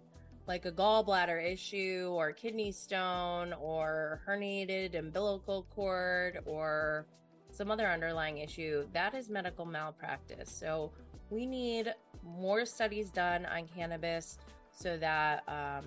like 0.46 0.64
a 0.64 0.72
gallbladder 0.72 1.44
issue 1.44 2.08
or 2.12 2.32
kidney 2.32 2.70
stone 2.70 3.52
or 3.54 4.22
herniated 4.26 4.96
umbilical 4.96 5.66
cord 5.74 6.38
or 6.46 7.06
some 7.50 7.70
other 7.70 7.86
underlying 7.86 8.38
issue, 8.38 8.86
that 8.92 9.14
is 9.14 9.28
medical 9.28 9.64
malpractice. 9.64 10.50
So 10.50 10.92
we 11.30 11.46
need 11.46 11.92
more 12.22 12.64
studies 12.64 13.10
done 13.10 13.46
on 13.46 13.66
cannabis 13.74 14.38
so 14.70 14.96
that 14.98 15.42
um, 15.48 15.84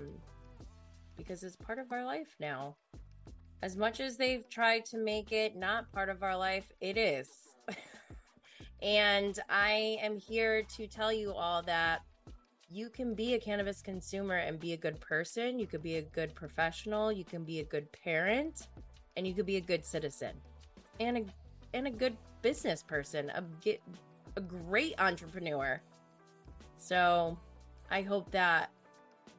because 1.16 1.44
it's 1.44 1.56
part 1.56 1.80
of 1.80 1.92
our 1.92 2.04
life 2.04 2.36
now. 2.40 2.76
As 3.62 3.76
much 3.76 4.00
as 4.00 4.18
they've 4.18 4.48
tried 4.50 4.86
to 4.86 4.98
make 4.98 5.32
it 5.32 5.56
not 5.56 5.92
part 5.92 6.10
of 6.10 6.24
our 6.24 6.36
life, 6.36 6.72
it 6.80 6.98
is. 6.98 7.30
and 8.82 9.38
I 9.50 9.98
am 10.02 10.18
here 10.18 10.64
to 10.78 10.88
tell 10.88 11.12
you 11.12 11.34
all 11.34 11.62
that 11.64 12.02
you 12.72 12.90
can 12.90 13.14
be 13.14 13.34
a 13.34 13.40
cannabis 13.40 13.82
consumer 13.82 14.36
and 14.36 14.60
be 14.60 14.74
a 14.74 14.78
good 14.78 15.00
person. 15.00 15.60
You 15.60 15.68
could 15.68 15.84
be 15.84 15.96
a 15.98 16.02
good 16.02 16.34
professional. 16.36 17.12
You 17.12 17.26
can 17.26 17.44
be 17.44 17.60
a 17.60 17.64
good 17.64 17.92
parent, 17.92 18.68
and 19.18 19.28
you 19.28 19.34
could 19.34 19.46
be 19.46 19.58
a 19.58 19.62
good 19.62 19.86
citizen, 19.86 20.34
and 21.00 21.18
a 21.18 21.26
and 21.74 21.88
a 21.88 21.92
good 21.92 22.16
business 22.42 22.84
person. 22.84 23.32
A 23.32 23.44
get 23.62 23.82
a 24.36 24.42
great 24.42 24.96
entrepreneur. 25.00 25.82
So, 26.78 27.38
I 27.92 28.02
hope 28.02 28.32
that 28.32 28.72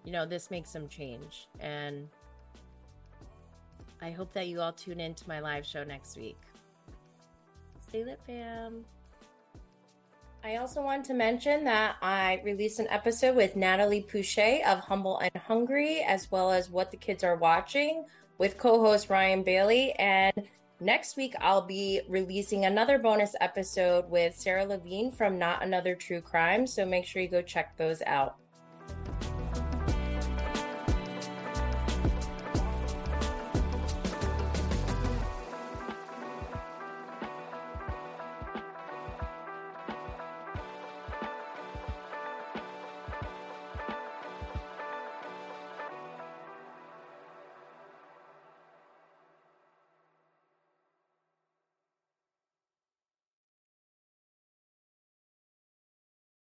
you 0.04 0.12
know, 0.12 0.26
this 0.26 0.50
makes 0.50 0.70
some 0.70 0.88
change. 0.88 1.48
And 1.60 2.08
I 4.00 4.10
hope 4.10 4.32
that 4.32 4.48
you 4.48 4.60
all 4.60 4.72
tune 4.72 5.00
in 5.00 5.14
to 5.14 5.28
my 5.28 5.40
live 5.40 5.66
show 5.66 5.84
next 5.84 6.16
week. 6.16 6.38
Stay 7.88 8.04
lit, 8.04 8.20
fam. 8.26 8.84
I 10.42 10.56
also 10.56 10.80
want 10.80 11.04
to 11.04 11.14
mention 11.14 11.64
that 11.64 11.96
I 12.00 12.40
released 12.44 12.80
an 12.80 12.86
episode 12.88 13.36
with 13.36 13.56
Natalie 13.56 14.06
Puche 14.10 14.64
of 14.64 14.80
Humble 14.80 15.18
and 15.18 15.34
Hungry, 15.42 16.00
as 16.00 16.30
well 16.30 16.50
as 16.50 16.70
What 16.70 16.90
the 16.90 16.96
Kids 16.96 17.22
Are 17.22 17.36
Watching 17.36 18.06
with 18.38 18.56
co 18.56 18.80
host 18.80 19.10
Ryan 19.10 19.42
Bailey. 19.42 19.92
And 19.92 20.32
next 20.80 21.18
week, 21.18 21.34
I'll 21.40 21.60
be 21.60 22.00
releasing 22.08 22.64
another 22.64 22.98
bonus 22.98 23.34
episode 23.42 24.08
with 24.08 24.34
Sarah 24.34 24.64
Levine 24.64 25.12
from 25.12 25.38
Not 25.38 25.62
Another 25.62 25.94
True 25.94 26.22
Crime. 26.22 26.66
So 26.66 26.86
make 26.86 27.04
sure 27.04 27.20
you 27.20 27.28
go 27.28 27.42
check 27.42 27.76
those 27.76 28.00
out. 28.06 28.36